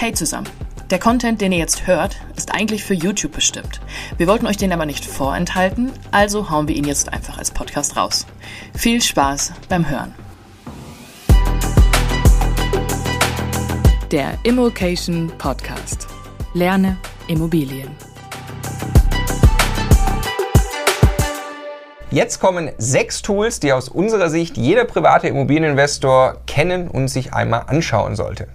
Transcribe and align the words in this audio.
Hey 0.00 0.12
zusammen. 0.12 0.48
Der 0.90 1.00
Content, 1.00 1.40
den 1.40 1.50
ihr 1.50 1.58
jetzt 1.58 1.88
hört, 1.88 2.18
ist 2.36 2.54
eigentlich 2.54 2.84
für 2.84 2.94
YouTube 2.94 3.32
bestimmt. 3.32 3.80
Wir 4.16 4.28
wollten 4.28 4.46
euch 4.46 4.56
den 4.56 4.72
aber 4.72 4.86
nicht 4.86 5.04
vorenthalten, 5.04 5.90
also 6.12 6.50
hauen 6.50 6.68
wir 6.68 6.76
ihn 6.76 6.84
jetzt 6.84 7.12
einfach 7.12 7.36
als 7.36 7.50
Podcast 7.50 7.96
raus. 7.96 8.24
Viel 8.76 9.02
Spaß 9.02 9.54
beim 9.68 9.90
Hören. 9.90 10.14
Der 14.12 14.34
Immokation 14.44 15.32
Podcast. 15.36 16.06
Lerne 16.54 16.96
Immobilien. 17.26 17.90
Jetzt 22.12 22.38
kommen 22.38 22.70
sechs 22.78 23.20
Tools, 23.20 23.58
die 23.58 23.72
aus 23.72 23.88
unserer 23.88 24.30
Sicht 24.30 24.56
jeder 24.56 24.84
private 24.84 25.26
Immobilieninvestor 25.26 26.40
kennen 26.46 26.86
und 26.86 27.08
sich 27.08 27.34
einmal 27.34 27.64
anschauen 27.66 28.14
sollte. 28.14 28.46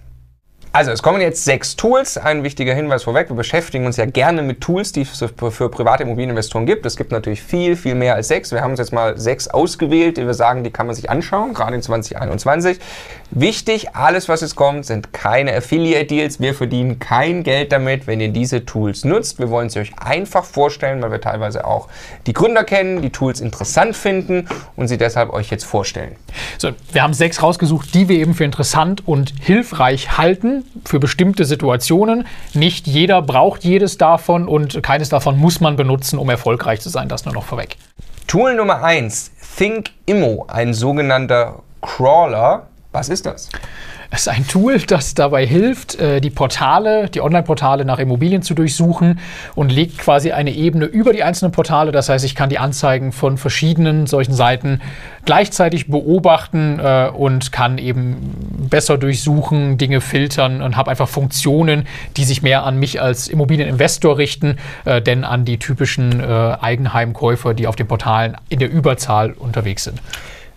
Also 0.75 0.89
es 0.89 1.03
kommen 1.03 1.21
jetzt 1.21 1.45
sechs 1.45 1.75
Tools. 1.75 2.17
Ein 2.17 2.41
wichtiger 2.41 2.73
Hinweis 2.73 3.03
vorweg, 3.03 3.29
wir 3.29 3.35
beschäftigen 3.35 3.85
uns 3.85 3.97
ja 3.97 4.07
gerne 4.07 4.41
mit 4.41 4.59
Tools, 4.59 4.91
die 4.91 5.01
es 5.01 5.23
für 5.37 5.69
private 5.69 6.01
Immobilieninvestoren 6.01 6.65
gibt. 6.65 6.83
Es 6.87 6.97
gibt 6.97 7.11
natürlich 7.11 7.43
viel, 7.43 7.75
viel 7.75 7.93
mehr 7.93 8.15
als 8.15 8.29
sechs. 8.29 8.51
Wir 8.51 8.61
haben 8.61 8.71
uns 8.71 8.79
jetzt 8.79 8.91
mal 8.91 9.15
sechs 9.15 9.47
ausgewählt, 9.47 10.17
die 10.17 10.25
wir 10.25 10.33
sagen, 10.33 10.63
die 10.63 10.71
kann 10.71 10.87
man 10.87 10.95
sich 10.95 11.11
anschauen, 11.11 11.53
gerade 11.53 11.75
in 11.75 11.83
2021. 11.83 12.79
Wichtig, 13.29 13.95
alles 13.95 14.29
was 14.29 14.41
jetzt 14.41 14.55
kommt, 14.55 14.87
sind 14.87 15.13
keine 15.13 15.55
Affiliate-Deals. 15.55 16.39
Wir 16.39 16.55
verdienen 16.55 16.97
kein 16.97 17.43
Geld 17.43 17.71
damit, 17.71 18.07
wenn 18.07 18.19
ihr 18.19 18.29
diese 18.29 18.65
Tools 18.65 19.05
nutzt. 19.05 19.37
Wir 19.37 19.51
wollen 19.51 19.69
sie 19.69 19.79
euch 19.79 19.91
einfach 19.99 20.43
vorstellen, 20.43 21.03
weil 21.03 21.11
wir 21.11 21.21
teilweise 21.21 21.65
auch 21.65 21.87
die 22.25 22.33
Gründer 22.33 22.63
kennen, 22.63 23.03
die 23.03 23.11
Tools 23.11 23.41
interessant 23.41 23.95
finden 23.95 24.47
und 24.75 24.87
sie 24.87 24.97
deshalb 24.97 25.33
euch 25.33 25.51
jetzt 25.51 25.65
vorstellen. 25.65 26.15
So, 26.57 26.71
wir 26.91 27.03
haben 27.03 27.13
sechs 27.13 27.43
rausgesucht, 27.43 27.93
die 27.93 28.09
wir 28.09 28.17
eben 28.17 28.33
für 28.33 28.43
interessant 28.43 29.07
und 29.07 29.33
hilfreich 29.39 30.17
halten 30.17 30.62
für 30.85 30.99
bestimmte 30.99 31.45
Situationen. 31.45 32.25
Nicht 32.53 32.87
jeder 32.87 33.21
braucht 33.21 33.63
jedes 33.63 33.97
davon 33.97 34.47
und 34.47 34.81
keines 34.83 35.09
davon 35.09 35.37
muss 35.37 35.59
man 35.59 35.75
benutzen, 35.75 36.19
um 36.19 36.29
erfolgreich 36.29 36.81
zu 36.81 36.89
sein. 36.89 37.09
Das 37.09 37.25
nur 37.25 37.33
noch 37.33 37.45
vorweg. 37.45 37.77
Tool 38.27 38.55
Nummer 38.55 38.83
1, 38.83 39.31
ThinkImmo, 39.57 40.45
ein 40.47 40.73
sogenannter 40.73 41.61
Crawler. 41.81 42.67
Was 42.91 43.09
ist 43.09 43.25
das? 43.25 43.49
Es 44.15 44.27
ist 44.27 44.27
ein 44.27 44.47
Tool, 44.47 44.77
das 44.77 45.15
dabei 45.15 45.43
hilft, 45.43 45.95
äh, 45.95 46.21
die 46.21 46.29
Portale, 46.29 47.09
die 47.09 47.19
Online-Portale 47.19 47.83
nach 47.83 47.97
Immobilien 47.97 48.43
zu 48.43 48.53
durchsuchen 48.53 49.19
und 49.55 49.71
legt 49.71 49.97
quasi 49.97 50.31
eine 50.31 50.51
Ebene 50.51 50.85
über 50.85 51.13
die 51.13 51.23
einzelnen 51.23 51.51
Portale. 51.51 51.91
Das 51.91 52.09
heißt, 52.09 52.23
ich 52.23 52.35
kann 52.35 52.51
die 52.51 52.59
Anzeigen 52.59 53.11
von 53.11 53.39
verschiedenen 53.39 54.05
solchen 54.05 54.35
Seiten 54.35 54.81
gleichzeitig 55.25 55.87
beobachten 55.87 56.77
äh, 56.79 57.09
und 57.11 57.51
kann 57.51 57.79
eben 57.79 58.17
besser 58.69 58.99
durchsuchen, 58.99 59.79
Dinge 59.79 59.99
filtern 59.99 60.61
und 60.61 60.77
habe 60.77 60.91
einfach 60.91 61.09
Funktionen, 61.09 61.87
die 62.15 62.23
sich 62.23 62.43
mehr 62.43 62.65
an 62.65 62.77
mich 62.77 63.01
als 63.01 63.27
Immobilieninvestor 63.27 64.19
richten, 64.19 64.57
äh, 64.85 65.01
denn 65.01 65.23
an 65.23 65.43
die 65.43 65.57
typischen 65.57 66.21
Eigenheimkäufer, 66.23 67.53
die 67.53 67.65
auf 67.65 67.75
den 67.75 67.87
Portalen 67.87 68.37
in 68.49 68.59
der 68.59 68.69
Überzahl 68.69 69.31
unterwegs 69.31 69.85
sind. 69.85 69.99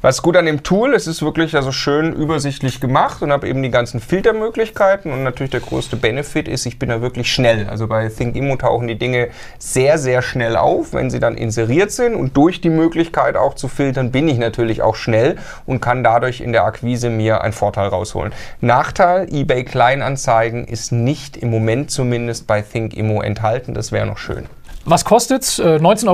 Was 0.03 0.21
gut 0.21 0.37
an 0.37 0.45
dem 0.45 0.63
Tool, 0.63 0.93
es 0.93 1.07
ist 1.07 1.23
wirklich 1.23 1.57
also 1.57 1.73
schön 1.73 2.13
übersichtlich 2.13 2.81
gemacht 2.81 3.23
und 3.23 3.33
habe 3.33 3.49
eben 3.49 3.63
die 3.63 3.71
ganzen 3.71 3.99
Filtermöglichkeiten 3.99 5.11
und 5.11 5.23
natürlich 5.23 5.53
der 5.53 5.61
größte 5.61 5.97
Benefit 5.97 6.49
ist, 6.49 6.67
ich 6.67 6.79
bin 6.79 6.91
da 6.91 7.01
wirklich 7.01 7.33
schnell. 7.33 7.67
Also 7.67 7.87
bei 7.87 8.07
ThinkImmo 8.11 8.57
tauchen 8.57 8.89
die 8.89 8.99
Dinge 8.99 9.29
sehr, 9.59 9.97
sehr 9.97 10.21
schnell 10.21 10.57
auf, 10.57 10.93
wenn 10.93 11.09
sie 11.09 11.19
dann 11.19 11.35
inseriert 11.35 11.93
sind 11.93 12.15
und 12.15 12.37
durch 12.37 12.61
die 12.61 12.69
Möglichkeit 12.69 13.37
auch 13.37 13.55
zu 13.55 13.69
filtern, 13.69 14.13
bin 14.13 14.29
ich 14.29 14.37
natürlich 14.37 14.83
auch 14.83 14.97
schnell 14.97 15.37
und 15.65 15.81
kann 15.81 16.05
dadurch 16.05 16.43
in 16.43 16.53
der 16.53 16.65
Akquise 16.65 17.09
mir 17.09 17.41
einen 17.41 17.55
Vorteil 17.55 17.89
rausholen. 17.89 18.35
Nachteil, 18.61 19.33
eBay 19.33 19.65
Kleinanzeigen 19.65 20.67
ist 20.67 20.93
nicht 20.93 21.39
im 21.39 21.51
Moment 21.51 21.91
zumindest 21.91 22.47
bei 22.47 22.61
ThinkImmo 22.61 23.23
enthalten, 23.23 23.73
das 23.73 23.93
wäre 23.93 24.07
noch 24.07 24.19
schön. 24.19 24.47
Was 24.89 25.05
kostet 25.05 25.43
es? 25.43 25.61
19,90 25.61 26.07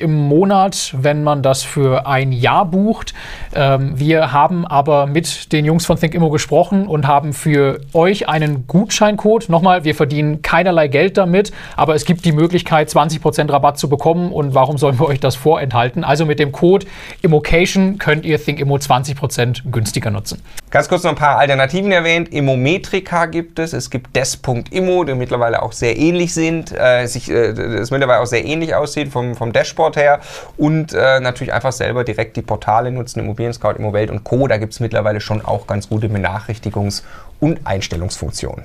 Euro 0.00 0.04
im 0.04 0.14
Monat, 0.14 0.94
wenn 0.96 1.22
man 1.22 1.42
das 1.42 1.62
für 1.62 2.06
ein 2.06 2.32
Jahr 2.32 2.64
bucht. 2.64 3.12
Ähm, 3.54 3.92
wir 4.00 4.32
haben 4.32 4.66
aber 4.66 5.06
mit 5.06 5.52
den 5.52 5.66
Jungs 5.66 5.84
von 5.84 6.00
ThinkImmo 6.00 6.30
gesprochen 6.30 6.86
und 6.86 7.06
haben 7.06 7.34
für 7.34 7.78
euch 7.92 8.26
einen 8.26 8.66
Gutscheincode. 8.66 9.50
Nochmal, 9.50 9.84
wir 9.84 9.94
verdienen 9.94 10.40
keinerlei 10.40 10.88
Geld 10.88 11.18
damit, 11.18 11.52
aber 11.76 11.94
es 11.94 12.06
gibt 12.06 12.24
die 12.24 12.32
Möglichkeit, 12.32 12.88
20% 12.88 13.52
Rabatt 13.52 13.78
zu 13.78 13.90
bekommen. 13.90 14.32
Und 14.32 14.54
warum 14.54 14.78
sollen 14.78 14.98
wir 14.98 15.08
euch 15.08 15.20
das 15.20 15.36
vorenthalten? 15.36 16.02
Also 16.02 16.24
mit 16.24 16.38
dem 16.38 16.52
Code 16.52 16.86
Immocation 17.20 17.98
könnt 17.98 18.24
ihr 18.24 18.42
ThinkImmo 18.42 18.76
20% 18.76 19.70
günstiger 19.70 20.10
nutzen. 20.10 20.40
Ganz 20.70 20.88
kurz 20.88 21.02
noch 21.02 21.10
ein 21.10 21.16
paar 21.16 21.36
Alternativen 21.36 21.92
erwähnt. 21.92 22.30
Immometrika 22.30 23.26
gibt 23.26 23.58
es. 23.58 23.74
Es 23.74 23.90
gibt 23.90 24.16
Des.immo, 24.16 25.04
die 25.04 25.14
mittlerweile 25.14 25.62
auch 25.62 25.72
sehr 25.72 25.98
ähnlich 25.98 26.32
sind. 26.32 26.72
Äh, 26.72 27.06
sich, 27.08 27.30
äh, 27.30 27.52
das 27.52 27.90
mittlerweile 28.06 28.22
auch 28.22 28.26
sehr 28.26 28.44
ähnlich 28.44 28.74
aussieht 28.74 29.08
vom, 29.08 29.34
vom 29.34 29.52
Dashboard 29.52 29.96
her 29.96 30.20
und 30.56 30.92
äh, 30.92 31.20
natürlich 31.20 31.52
einfach 31.52 31.72
selber 31.72 32.04
direkt 32.04 32.36
die 32.36 32.42
Portale 32.42 32.90
nutzen, 32.90 33.20
Immobilien 33.20 33.52
Scout, 33.52 33.72
Immowelt 33.78 34.10
und 34.10 34.24
Co. 34.24 34.46
Da 34.46 34.58
gibt 34.58 34.72
es 34.72 34.80
mittlerweile 34.80 35.20
schon 35.20 35.44
auch 35.44 35.66
ganz 35.66 35.88
gute 35.88 36.06
Benachrichtigungs- 36.06 37.02
und 37.40 37.66
Einstellungsfunktionen. 37.66 38.64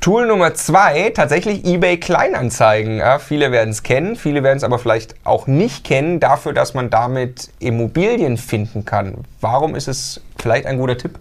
Tool 0.00 0.26
Nummer 0.26 0.54
zwei, 0.54 1.10
tatsächlich 1.10 1.64
eBay 1.64 1.98
Kleinanzeigen. 1.98 2.98
Ja, 2.98 3.18
viele 3.18 3.50
werden 3.50 3.70
es 3.70 3.82
kennen, 3.82 4.14
viele 4.14 4.42
werden 4.42 4.58
es 4.58 4.64
aber 4.64 4.78
vielleicht 4.78 5.14
auch 5.24 5.46
nicht 5.46 5.84
kennen, 5.84 6.20
dafür, 6.20 6.52
dass 6.52 6.74
man 6.74 6.90
damit 6.90 7.50
Immobilien 7.58 8.36
finden 8.36 8.84
kann. 8.84 9.24
Warum 9.40 9.74
ist 9.74 9.88
es 9.88 10.20
vielleicht 10.38 10.66
ein 10.66 10.78
guter 10.78 10.98
Tipp? 10.98 11.18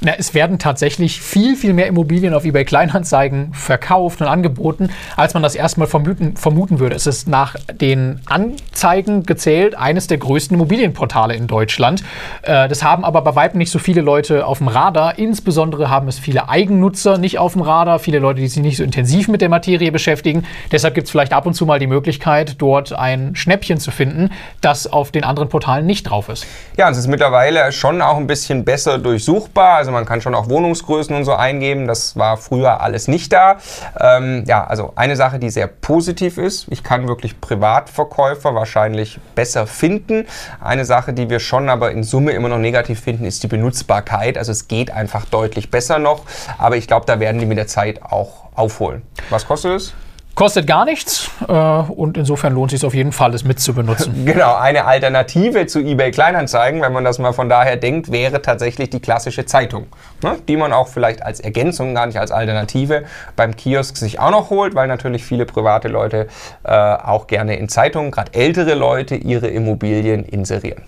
Na, 0.00 0.12
es 0.18 0.34
werden 0.34 0.58
tatsächlich 0.58 1.20
viel, 1.20 1.56
viel 1.56 1.72
mehr 1.72 1.86
Immobilien 1.86 2.34
auf 2.34 2.44
eBay 2.44 2.64
Kleinanzeigen 2.64 3.52
verkauft 3.54 4.20
und 4.20 4.26
angeboten, 4.26 4.90
als 5.16 5.34
man 5.34 5.42
das 5.42 5.54
erstmal 5.54 5.86
vermuten, 5.86 6.36
vermuten 6.36 6.80
würde. 6.80 6.96
Es 6.96 7.06
ist 7.06 7.28
nach 7.28 7.56
den 7.72 8.20
Anzeigen 8.26 9.24
gezählt 9.24 9.76
eines 9.76 10.06
der 10.06 10.18
größten 10.18 10.56
Immobilienportale 10.56 11.34
in 11.34 11.46
Deutschland. 11.46 12.02
Äh, 12.42 12.68
das 12.68 12.82
haben 12.82 13.04
aber 13.04 13.22
bei 13.22 13.34
weitem 13.34 13.58
nicht 13.58 13.70
so 13.70 13.78
viele 13.78 14.00
Leute 14.00 14.46
auf 14.46 14.58
dem 14.58 14.68
Radar. 14.68 15.18
Insbesondere 15.18 15.90
haben 15.90 16.08
es 16.08 16.18
viele 16.18 16.48
Eigennutzer 16.48 17.18
nicht 17.18 17.38
auf 17.38 17.52
dem 17.52 17.62
Radar, 17.62 17.98
viele 17.98 18.18
Leute, 18.18 18.40
die 18.40 18.48
sich 18.48 18.62
nicht 18.62 18.76
so 18.76 18.84
intensiv 18.84 19.28
mit 19.28 19.40
der 19.40 19.48
Materie 19.48 19.92
beschäftigen. 19.92 20.44
Deshalb 20.70 20.94
gibt 20.94 21.06
es 21.06 21.10
vielleicht 21.10 21.32
ab 21.32 21.46
und 21.46 21.54
zu 21.54 21.66
mal 21.66 21.78
die 21.78 21.86
Möglichkeit, 21.86 22.56
dort 22.58 22.92
ein 22.92 23.36
Schnäppchen 23.36 23.78
zu 23.78 23.90
finden, 23.90 24.30
das 24.60 24.86
auf 24.86 25.10
den 25.10 25.24
anderen 25.24 25.48
Portalen 25.48 25.86
nicht 25.86 26.04
drauf 26.04 26.28
ist. 26.28 26.46
Ja, 26.76 26.86
und 26.86 26.92
es 26.92 26.98
ist 26.98 27.08
mittlerweile 27.08 27.72
schon 27.72 28.02
auch 28.02 28.16
ein 28.16 28.26
bisschen 28.26 28.64
besser 28.64 28.98
durchsucht 28.98 29.51
buchbar. 29.52 29.76
Also 29.76 29.90
man 29.90 30.04
kann 30.04 30.20
schon 30.20 30.34
auch 30.34 30.48
Wohnungsgrößen 30.48 31.14
und 31.14 31.24
so 31.24 31.34
eingeben. 31.34 31.86
Das 31.86 32.16
war 32.16 32.36
früher 32.36 32.80
alles 32.80 33.08
nicht 33.08 33.32
da. 33.32 33.58
Ähm, 34.00 34.44
ja, 34.46 34.64
also 34.64 34.92
eine 34.96 35.16
Sache, 35.16 35.38
die 35.38 35.50
sehr 35.50 35.66
positiv 35.66 36.38
ist. 36.38 36.66
Ich 36.70 36.82
kann 36.82 37.08
wirklich 37.08 37.40
Privatverkäufer 37.40 38.54
wahrscheinlich 38.54 39.18
besser 39.34 39.66
finden. 39.66 40.26
Eine 40.60 40.84
Sache, 40.84 41.12
die 41.12 41.30
wir 41.30 41.40
schon 41.40 41.68
aber 41.68 41.90
in 41.92 42.02
Summe 42.02 42.32
immer 42.32 42.48
noch 42.48 42.58
negativ 42.58 43.00
finden, 43.00 43.24
ist 43.24 43.42
die 43.42 43.48
Benutzbarkeit. 43.48 44.38
Also 44.38 44.52
es 44.52 44.68
geht 44.68 44.90
einfach 44.90 45.24
deutlich 45.26 45.70
besser 45.70 45.98
noch. 45.98 46.22
Aber 46.58 46.76
ich 46.76 46.86
glaube, 46.86 47.06
da 47.06 47.20
werden 47.20 47.38
die 47.38 47.46
mit 47.46 47.58
der 47.58 47.66
Zeit 47.66 48.02
auch 48.02 48.50
aufholen. 48.54 49.02
Was 49.30 49.46
kostet 49.46 49.72
es? 49.72 49.94
Kostet 50.34 50.66
gar 50.66 50.86
nichts 50.86 51.30
äh, 51.46 51.52
und 51.52 52.16
insofern 52.16 52.54
lohnt 52.54 52.72
es 52.72 52.80
sich 52.80 52.86
auf 52.86 52.94
jeden 52.94 53.12
Fall, 53.12 53.34
es 53.34 53.44
mitzubenutzen. 53.44 54.24
Genau, 54.32 54.54
eine 54.54 54.86
Alternative 54.86 55.66
zu 55.66 55.80
eBay 55.80 56.10
Kleinanzeigen, 56.10 56.80
wenn 56.80 56.92
man 56.92 57.04
das 57.04 57.18
mal 57.18 57.32
von 57.32 57.50
daher 57.50 57.76
denkt, 57.76 58.10
wäre 58.10 58.40
tatsächlich 58.40 58.88
die 58.88 59.00
klassische 59.00 59.44
Zeitung, 59.44 59.86
ne? 60.22 60.38
die 60.48 60.56
man 60.56 60.72
auch 60.72 60.88
vielleicht 60.88 61.22
als 61.22 61.40
Ergänzung, 61.40 61.94
gar 61.94 62.06
nicht 62.06 62.18
als 62.18 62.30
Alternative 62.30 63.04
beim 63.36 63.54
Kiosk 63.56 63.96
sich 63.96 64.20
auch 64.20 64.30
noch 64.30 64.48
holt, 64.48 64.74
weil 64.74 64.88
natürlich 64.88 65.22
viele 65.22 65.44
private 65.44 65.88
Leute 65.88 66.28
äh, 66.64 66.72
auch 66.72 67.26
gerne 67.26 67.56
in 67.56 67.68
Zeitungen, 67.68 68.10
gerade 68.10 68.32
ältere 68.32 68.74
Leute, 68.74 69.16
ihre 69.16 69.48
Immobilien 69.48 70.24
inserieren. 70.24 70.82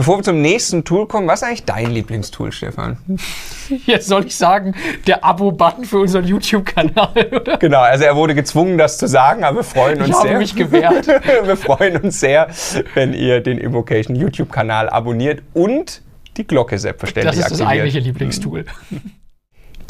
Bevor 0.00 0.16
wir 0.16 0.22
zum 0.22 0.40
nächsten 0.40 0.82
Tool 0.82 1.06
kommen, 1.06 1.28
was 1.28 1.42
ist 1.42 1.48
eigentlich 1.48 1.64
dein 1.66 1.90
Lieblingstool, 1.90 2.52
Stefan? 2.52 2.96
Jetzt 3.84 4.08
soll 4.08 4.24
ich 4.24 4.34
sagen, 4.34 4.74
der 5.06 5.22
Abo-Button 5.26 5.84
für 5.84 5.98
unseren 5.98 6.24
YouTube-Kanal, 6.24 7.28
oder? 7.32 7.58
Genau, 7.58 7.80
also 7.80 8.04
er 8.04 8.16
wurde 8.16 8.34
gezwungen, 8.34 8.78
das 8.78 8.96
zu 8.96 9.06
sagen, 9.06 9.44
aber 9.44 9.58
wir 9.58 9.64
freuen 9.64 10.00
uns 10.00 10.08
ich 10.08 10.16
sehr. 10.16 10.24
Ich 10.24 10.30
habe 10.30 10.38
mich 10.38 10.56
gewehrt. 10.56 11.06
wir 11.44 11.56
freuen 11.58 11.98
uns 11.98 12.18
sehr, 12.18 12.48
wenn 12.94 13.12
ihr 13.12 13.42
den 13.42 13.58
Invocation 13.58 14.16
YouTube-Kanal 14.16 14.88
abonniert 14.88 15.42
und 15.52 16.00
die 16.38 16.46
Glocke 16.46 16.78
selbstverständlich 16.78 17.44
aktiviert. 17.44 17.50
Das 17.50 17.58
ist 17.58 17.66
aktiviert. 17.66 17.68
das 17.68 17.70
eigentliche 17.70 17.98
Lieblingstool. 17.98 18.64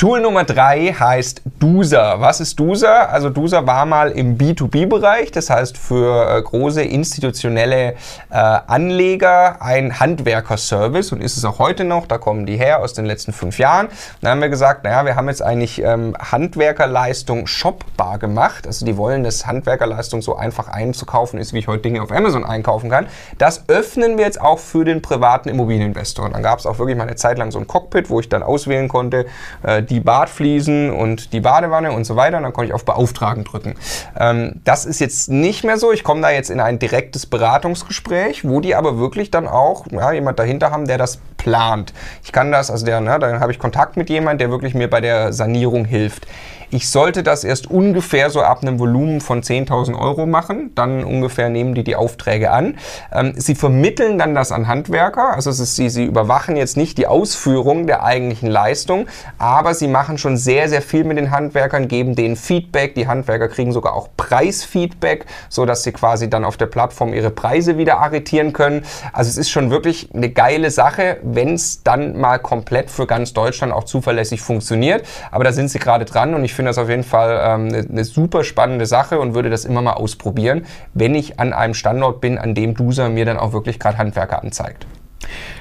Tool 0.00 0.22
Nummer 0.22 0.44
drei 0.44 0.94
heißt 0.98 1.42
Duser. 1.58 2.22
Was 2.22 2.40
ist 2.40 2.58
Duser? 2.58 3.10
Also 3.10 3.28
Duser 3.28 3.66
war 3.66 3.84
mal 3.84 4.12
im 4.12 4.38
B2B-Bereich, 4.38 5.30
das 5.30 5.50
heißt 5.50 5.76
für 5.76 6.38
äh, 6.38 6.40
große 6.40 6.82
institutionelle 6.82 7.96
äh, 8.30 8.34
Anleger 8.34 9.60
ein 9.60 10.00
Handwerkerservice 10.00 11.12
und 11.12 11.22
ist 11.22 11.36
es 11.36 11.44
auch 11.44 11.58
heute 11.58 11.84
noch. 11.84 12.06
Da 12.06 12.16
kommen 12.16 12.46
die 12.46 12.56
her 12.56 12.80
aus 12.80 12.94
den 12.94 13.04
letzten 13.04 13.34
fünf 13.34 13.58
Jahren. 13.58 13.88
Da 14.22 14.30
haben 14.30 14.40
wir 14.40 14.48
gesagt, 14.48 14.84
naja, 14.84 15.04
wir 15.04 15.16
haben 15.16 15.28
jetzt 15.28 15.42
eigentlich 15.42 15.82
ähm, 15.82 16.16
Handwerkerleistung 16.18 17.46
shopbar 17.46 18.18
gemacht. 18.18 18.66
Also 18.66 18.86
die 18.86 18.96
wollen, 18.96 19.22
dass 19.22 19.46
Handwerkerleistung 19.46 20.22
so 20.22 20.34
einfach 20.34 20.68
einzukaufen 20.68 21.38
ist, 21.38 21.52
wie 21.52 21.58
ich 21.58 21.68
heute 21.68 21.82
Dinge 21.82 22.00
auf 22.00 22.10
Amazon 22.10 22.46
einkaufen 22.46 22.88
kann. 22.88 23.06
Das 23.36 23.68
öffnen 23.68 24.16
wir 24.16 24.24
jetzt 24.24 24.40
auch 24.40 24.60
für 24.60 24.86
den 24.86 25.02
privaten 25.02 25.50
Immobilieninvestor. 25.50 26.24
Und 26.24 26.34
dann 26.34 26.42
gab 26.42 26.58
es 26.58 26.64
auch 26.64 26.78
wirklich 26.78 26.96
mal 26.96 27.02
eine 27.06 27.16
Zeit 27.16 27.36
lang 27.36 27.50
so 27.50 27.58
ein 27.58 27.66
Cockpit, 27.66 28.08
wo 28.08 28.18
ich 28.18 28.30
dann 28.30 28.42
auswählen 28.42 28.88
konnte, 28.88 29.26
äh, 29.62 29.82
die 29.90 30.00
Badfliesen 30.00 30.90
und 30.90 31.32
die 31.32 31.40
Badewanne 31.40 31.92
und 31.92 32.04
so 32.04 32.16
weiter. 32.16 32.38
Und 32.38 32.44
dann 32.44 32.52
konnte 32.52 32.68
ich 32.68 32.74
auf 32.74 32.84
Beauftragen 32.84 33.44
drücken. 33.44 33.74
Ähm, 34.18 34.60
das 34.64 34.86
ist 34.86 35.00
jetzt 35.00 35.28
nicht 35.28 35.64
mehr 35.64 35.78
so. 35.78 35.92
Ich 35.92 36.04
komme 36.04 36.22
da 36.22 36.30
jetzt 36.30 36.50
in 36.50 36.60
ein 36.60 36.78
direktes 36.78 37.26
Beratungsgespräch, 37.26 38.48
wo 38.48 38.60
die 38.60 38.74
aber 38.74 38.98
wirklich 38.98 39.30
dann 39.30 39.48
auch 39.48 39.86
ja, 39.90 40.12
jemand 40.12 40.38
dahinter 40.38 40.70
haben, 40.70 40.86
der 40.86 40.98
das 40.98 41.18
plant. 41.36 41.92
Ich 42.22 42.32
kann 42.32 42.52
das, 42.52 42.70
also 42.70 42.84
der, 42.86 43.00
ne, 43.00 43.18
dann 43.18 43.40
habe 43.40 43.52
ich 43.52 43.58
Kontakt 43.58 43.96
mit 43.96 44.10
jemandem, 44.10 44.38
der 44.38 44.50
wirklich 44.50 44.74
mir 44.74 44.88
bei 44.88 45.00
der 45.00 45.32
Sanierung 45.32 45.84
hilft. 45.84 46.26
Ich 46.72 46.88
sollte 46.88 47.24
das 47.24 47.42
erst 47.42 47.68
ungefähr 47.68 48.30
so 48.30 48.42
ab 48.42 48.62
einem 48.62 48.78
Volumen 48.78 49.20
von 49.20 49.42
10.000 49.42 49.98
Euro 49.98 50.26
machen. 50.26 50.70
Dann 50.76 51.02
ungefähr 51.02 51.48
nehmen 51.48 51.74
die 51.74 51.82
die 51.82 51.96
Aufträge 51.96 52.52
an. 52.52 52.78
Ähm, 53.12 53.34
sie 53.36 53.56
vermitteln 53.56 54.18
dann 54.18 54.36
das 54.36 54.52
an 54.52 54.68
Handwerker. 54.68 55.34
Also 55.34 55.50
ist, 55.50 55.74
sie, 55.74 55.90
sie 55.90 56.04
überwachen 56.04 56.56
jetzt 56.56 56.76
nicht 56.76 56.96
die 56.96 57.08
Ausführung 57.08 57.88
der 57.88 58.04
eigentlichen 58.04 58.48
Leistung, 58.48 59.08
aber 59.36 59.74
sie 59.80 59.88
machen 59.88 60.16
schon 60.16 60.36
sehr, 60.36 60.68
sehr 60.68 60.82
viel 60.82 61.02
mit 61.02 61.18
den 61.18 61.32
Handwerkern, 61.32 61.88
geben 61.88 62.14
denen 62.14 62.36
Feedback. 62.36 62.94
Die 62.94 63.08
Handwerker 63.08 63.48
kriegen 63.48 63.72
sogar 63.72 63.94
auch 63.94 64.08
Preisfeedback, 64.16 65.26
so 65.48 65.66
dass 65.66 65.82
sie 65.82 65.90
quasi 65.90 66.30
dann 66.30 66.44
auf 66.44 66.56
der 66.56 66.66
Plattform 66.66 67.12
ihre 67.12 67.30
Preise 67.30 67.76
wieder 67.76 67.98
arretieren 67.98 68.52
können. 68.52 68.84
Also 69.12 69.28
es 69.28 69.36
ist 69.36 69.50
schon 69.50 69.70
wirklich 69.70 70.10
eine 70.14 70.30
geile 70.30 70.70
Sache, 70.70 71.16
wenn 71.22 71.54
es 71.54 71.82
dann 71.82 72.20
mal 72.20 72.38
komplett 72.38 72.90
für 72.90 73.08
ganz 73.08 73.32
Deutschland 73.32 73.72
auch 73.72 73.84
zuverlässig 73.84 74.40
funktioniert. 74.40 75.04
Aber 75.32 75.42
da 75.42 75.52
sind 75.52 75.68
sie 75.68 75.80
gerade 75.80 76.04
dran 76.04 76.34
und 76.34 76.44
ich 76.44 76.54
finde 76.54 76.68
das 76.68 76.78
auf 76.78 76.88
jeden 76.88 77.04
Fall 77.04 77.40
ähm, 77.42 77.68
eine, 77.68 77.78
eine, 77.78 78.04
super 78.04 78.44
spannende 78.44 78.86
Sache 78.86 79.18
und 79.18 79.34
würde 79.34 79.50
das 79.50 79.64
immer 79.64 79.82
mal 79.82 79.94
ausprobieren, 79.94 80.66
wenn 80.94 81.14
ich 81.14 81.40
an 81.40 81.52
einem 81.52 81.74
Standort 81.74 82.20
bin, 82.20 82.38
an 82.38 82.54
dem 82.54 82.74
Duser 82.74 83.08
mir 83.08 83.24
dann 83.24 83.38
auch 83.38 83.52
wirklich 83.52 83.78
gerade 83.78 83.98
Handwerker 83.98 84.42
anzeigt. 84.42 84.86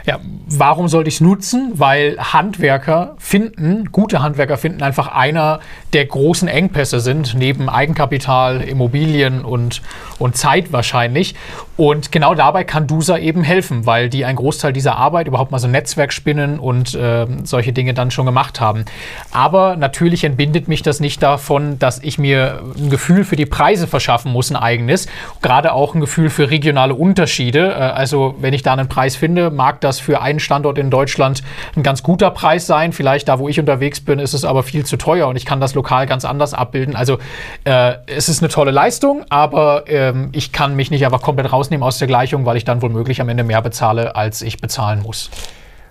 Ja, 0.05 0.19
warum 0.47 0.87
sollte 0.87 1.07
ich 1.09 1.15
es 1.15 1.21
nutzen? 1.21 1.73
Weil 1.75 2.17
Handwerker 2.17 3.15
finden, 3.19 3.91
gute 3.91 4.21
Handwerker 4.21 4.57
finden 4.57 4.83
einfach 4.83 5.07
einer 5.07 5.59
der 5.93 6.05
großen 6.05 6.47
Engpässe 6.47 6.99
sind, 6.99 7.35
neben 7.35 7.69
Eigenkapital, 7.69 8.61
Immobilien 8.61 9.45
und, 9.45 9.81
und 10.17 10.37
Zeit 10.37 10.71
wahrscheinlich. 10.71 11.35
Und 11.79 12.11
genau 12.11 12.35
dabei 12.35 12.65
kann 12.65 12.87
DUSA 12.87 13.19
eben 13.19 13.41
helfen, 13.41 13.85
weil 13.85 14.09
die 14.09 14.25
einen 14.25 14.35
Großteil 14.35 14.73
dieser 14.73 14.97
Arbeit 14.97 15.27
überhaupt 15.27 15.51
mal 15.51 15.59
so 15.59 15.67
ein 15.67 15.71
Netzwerk 15.71 16.11
spinnen 16.11 16.59
und 16.59 16.93
äh, 16.93 17.25
solche 17.45 17.71
Dinge 17.71 17.93
dann 17.93 18.11
schon 18.11 18.25
gemacht 18.25 18.59
haben. 18.59 18.83
Aber 19.31 19.77
natürlich 19.77 20.25
entbindet 20.25 20.67
mich 20.67 20.81
das 20.81 20.99
nicht 20.99 21.23
davon, 21.23 21.79
dass 21.79 22.03
ich 22.03 22.17
mir 22.17 22.59
ein 22.77 22.89
Gefühl 22.89 23.23
für 23.23 23.37
die 23.37 23.45
Preise 23.45 23.87
verschaffen 23.87 24.33
muss, 24.33 24.51
ein 24.51 24.57
eigenes. 24.57 25.07
Gerade 25.41 25.71
auch 25.71 25.95
ein 25.95 26.01
Gefühl 26.01 26.29
für 26.29 26.49
regionale 26.49 26.95
Unterschiede. 26.95 27.69
Äh, 27.69 27.75
also 27.75 28.35
wenn 28.41 28.53
ich 28.53 28.61
da 28.61 28.73
einen 28.73 28.89
Preis 28.89 29.15
finde, 29.15 29.49
mag 29.49 29.79
das 29.79 30.01
für 30.01 30.21
einen 30.21 30.41
Standort 30.41 30.77
in 30.79 30.89
Deutschland 30.89 31.43
ein 31.77 31.83
ganz 31.83 32.03
guter 32.03 32.29
Preis 32.31 32.67
sein. 32.67 32.91
Vielleicht 32.91 33.29
da, 33.29 33.39
wo 33.39 33.47
ich 33.47 33.57
unterwegs 33.57 34.01
bin, 34.01 34.19
ist 34.19 34.33
es 34.33 34.43
aber 34.43 34.63
viel 34.63 34.85
zu 34.85 34.97
teuer 34.97 35.29
und 35.29 35.37
ich 35.37 35.45
kann 35.45 35.61
das 35.61 35.75
lokal 35.75 36.07
ganz 36.07 36.25
anders 36.25 36.53
abbilden. 36.53 36.97
Also 36.97 37.19
äh, 37.63 37.93
es 38.05 38.27
ist 38.27 38.41
eine 38.41 38.49
tolle 38.49 38.71
Leistung, 38.71 39.23
aber 39.29 39.85
ähm, 39.87 40.27
ich 40.33 40.51
kann 40.51 40.75
mich 40.75 40.91
nicht 40.91 41.05
einfach 41.05 41.21
komplett 41.21 41.53
raus 41.53 41.68
rausnehmen 41.69 41.83
aus 41.83 41.99
der 41.99 42.07
Gleichung, 42.07 42.45
weil 42.45 42.57
ich 42.57 42.65
dann 42.65 42.81
womöglich 42.81 43.21
am 43.21 43.29
Ende 43.29 43.43
mehr 43.43 43.61
bezahle, 43.61 44.15
als 44.15 44.41
ich 44.41 44.57
bezahlen 44.57 45.03
muss. 45.03 45.29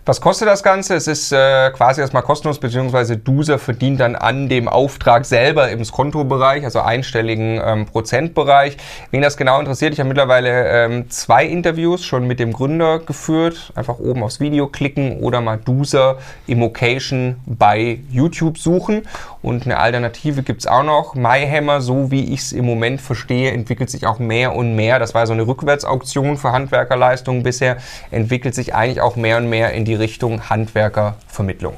Was 0.08 0.22
kostet 0.22 0.48
das 0.48 0.62
Ganze? 0.62 0.94
Es 0.94 1.06
ist 1.06 1.32
äh, 1.32 1.70
quasi 1.72 2.00
erstmal 2.00 2.22
kostenlos, 2.22 2.58
beziehungsweise 2.58 3.18
Duser 3.18 3.58
verdient 3.58 4.00
dann 4.00 4.16
an 4.16 4.48
dem 4.48 4.66
Auftrag 4.66 5.26
selber 5.26 5.68
im 5.68 5.84
Skontobereich, 5.84 6.64
also 6.64 6.80
einstelligen 6.80 7.60
ähm, 7.62 7.84
Prozentbereich. 7.84 8.78
Wen 9.10 9.20
das 9.20 9.36
genau 9.36 9.60
interessiert, 9.60 9.92
ich 9.92 10.00
habe 10.00 10.08
mittlerweile 10.08 10.66
ähm, 10.66 11.10
zwei 11.10 11.44
Interviews 11.44 12.06
schon 12.06 12.26
mit 12.26 12.40
dem 12.40 12.54
Gründer 12.54 13.00
geführt. 13.00 13.70
Einfach 13.74 13.98
oben 13.98 14.22
aufs 14.22 14.40
Video 14.40 14.68
klicken 14.68 15.20
oder 15.20 15.42
mal 15.42 15.58
Duser 15.58 16.16
Immocation 16.46 17.36
bei 17.44 17.98
YouTube 18.10 18.56
suchen. 18.56 19.02
Und 19.42 19.66
eine 19.66 19.76
Alternative 19.76 20.42
gibt 20.42 20.62
es 20.62 20.66
auch 20.66 20.84
noch. 20.84 21.16
MyHammer, 21.16 21.82
so 21.82 22.10
wie 22.10 22.32
ich 22.32 22.40
es 22.40 22.52
im 22.52 22.64
Moment 22.64 23.02
verstehe, 23.02 23.50
entwickelt 23.52 23.90
sich 23.90 24.06
auch 24.06 24.18
mehr 24.18 24.56
und 24.56 24.74
mehr. 24.74 24.98
Das 24.98 25.12
war 25.14 25.26
so 25.26 25.34
eine 25.34 25.46
Rückwärtsauktion 25.46 26.38
für 26.38 26.52
Handwerkerleistungen 26.52 27.42
bisher, 27.42 27.76
entwickelt 28.10 28.54
sich 28.54 28.74
eigentlich 28.74 29.02
auch 29.02 29.14
mehr 29.14 29.36
und 29.36 29.50
mehr 29.50 29.72
in 29.72 29.84
die 29.84 29.97
Richtung 29.98 30.48
Handwerkervermittlung. 30.48 31.76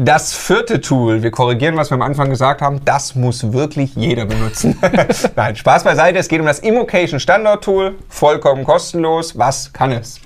Das 0.00 0.32
vierte 0.32 0.80
Tool, 0.80 1.24
wir 1.24 1.32
korrigieren, 1.32 1.76
was 1.76 1.90
wir 1.90 1.96
am 1.96 2.02
Anfang 2.02 2.30
gesagt 2.30 2.62
haben, 2.62 2.84
das 2.84 3.16
muss 3.16 3.52
wirklich 3.52 3.96
jeder 3.96 4.26
benutzen. 4.26 4.78
Nein, 5.34 5.56
Spaß 5.56 5.82
beiseite, 5.82 6.20
es 6.20 6.28
geht 6.28 6.38
um 6.38 6.46
das 6.46 6.60
Immocation 6.60 7.18
Standard 7.18 7.64
Tool, 7.64 7.96
vollkommen 8.08 8.62
kostenlos. 8.62 9.36
Was 9.36 9.72
kann 9.72 9.90
es? 9.90 10.20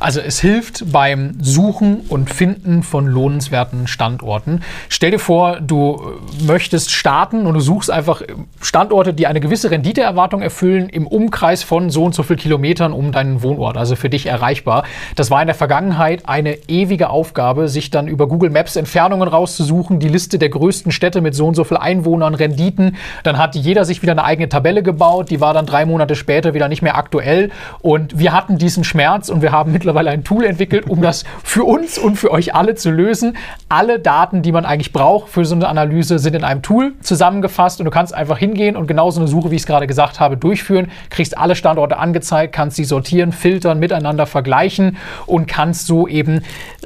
Also 0.00 0.20
es 0.20 0.40
hilft 0.40 0.90
beim 0.92 1.38
Suchen 1.40 2.00
und 2.08 2.30
Finden 2.30 2.82
von 2.82 3.06
lohnenswerten 3.06 3.86
Standorten. 3.86 4.62
Stell 4.88 5.12
dir 5.12 5.18
vor, 5.18 5.60
du 5.60 6.18
möchtest 6.44 6.90
starten 6.90 7.46
und 7.46 7.54
du 7.54 7.60
suchst 7.60 7.90
einfach 7.90 8.22
Standorte, 8.60 9.14
die 9.14 9.26
eine 9.26 9.40
gewisse 9.40 9.70
Renditeerwartung 9.70 10.42
erfüllen 10.42 10.88
im 10.88 11.06
Umkreis 11.06 11.62
von 11.62 11.90
so 11.90 12.04
und 12.04 12.14
so 12.14 12.22
viel 12.22 12.36
Kilometern 12.36 12.92
um 12.92 13.12
deinen 13.12 13.42
Wohnort, 13.42 13.76
also 13.76 13.96
für 13.96 14.10
dich 14.10 14.26
erreichbar. 14.26 14.84
Das 15.14 15.30
war 15.30 15.40
in 15.40 15.46
der 15.46 15.54
Vergangenheit 15.54 16.28
eine 16.28 16.58
ewige 16.68 17.10
Aufgabe, 17.10 17.68
sich 17.68 17.90
dann 17.90 18.08
über 18.08 18.26
Google 18.26 18.50
Maps 18.50 18.76
Entfernungen 18.96 19.28
rauszusuchen, 19.28 19.98
die 19.98 20.08
Liste 20.08 20.38
der 20.38 20.48
größten 20.48 20.90
Städte 20.90 21.20
mit 21.20 21.34
so 21.34 21.46
und 21.46 21.54
so 21.54 21.64
viel 21.64 21.76
Einwohnern, 21.76 22.34
Renditen. 22.34 22.96
Dann 23.24 23.36
hat 23.36 23.54
jeder 23.54 23.84
sich 23.84 24.00
wieder 24.00 24.12
eine 24.12 24.24
eigene 24.24 24.48
Tabelle 24.48 24.82
gebaut, 24.82 25.28
die 25.28 25.38
war 25.38 25.52
dann 25.52 25.66
drei 25.66 25.84
Monate 25.84 26.14
später 26.14 26.54
wieder 26.54 26.68
nicht 26.68 26.80
mehr 26.80 26.96
aktuell 26.96 27.50
und 27.80 28.18
wir 28.18 28.32
hatten 28.32 28.56
diesen 28.56 28.84
Schmerz 28.84 29.28
und 29.28 29.42
wir 29.42 29.52
haben 29.52 29.70
mittlerweile 29.70 30.08
ein 30.08 30.24
Tool 30.24 30.46
entwickelt, 30.46 30.88
um 30.88 31.02
das 31.02 31.24
für 31.44 31.64
uns 31.64 31.98
und 31.98 32.16
für 32.16 32.30
euch 32.30 32.54
alle 32.54 32.74
zu 32.74 32.90
lösen. 32.90 33.36
Alle 33.68 33.98
Daten, 33.98 34.40
die 34.40 34.50
man 34.50 34.64
eigentlich 34.64 34.94
braucht 34.94 35.28
für 35.28 35.44
so 35.44 35.54
eine 35.54 35.68
Analyse, 35.68 36.18
sind 36.18 36.34
in 36.34 36.42
einem 36.42 36.62
Tool 36.62 36.94
zusammengefasst 37.02 37.80
und 37.80 37.84
du 37.84 37.90
kannst 37.90 38.14
einfach 38.14 38.38
hingehen 38.38 38.76
und 38.76 38.86
genau 38.86 39.10
so 39.10 39.20
eine 39.20 39.28
Suche, 39.28 39.50
wie 39.50 39.56
ich 39.56 39.62
es 39.62 39.66
gerade 39.66 39.86
gesagt 39.86 40.20
habe, 40.20 40.38
durchführen, 40.38 40.90
kriegst 41.10 41.36
alle 41.36 41.54
Standorte 41.54 41.98
angezeigt, 41.98 42.54
kannst 42.54 42.76
sie 42.76 42.84
sortieren, 42.84 43.32
filtern, 43.32 43.78
miteinander 43.78 44.24
vergleichen 44.24 44.96
und 45.26 45.46
kannst 45.46 45.86
so 45.86 46.08
eben 46.08 46.40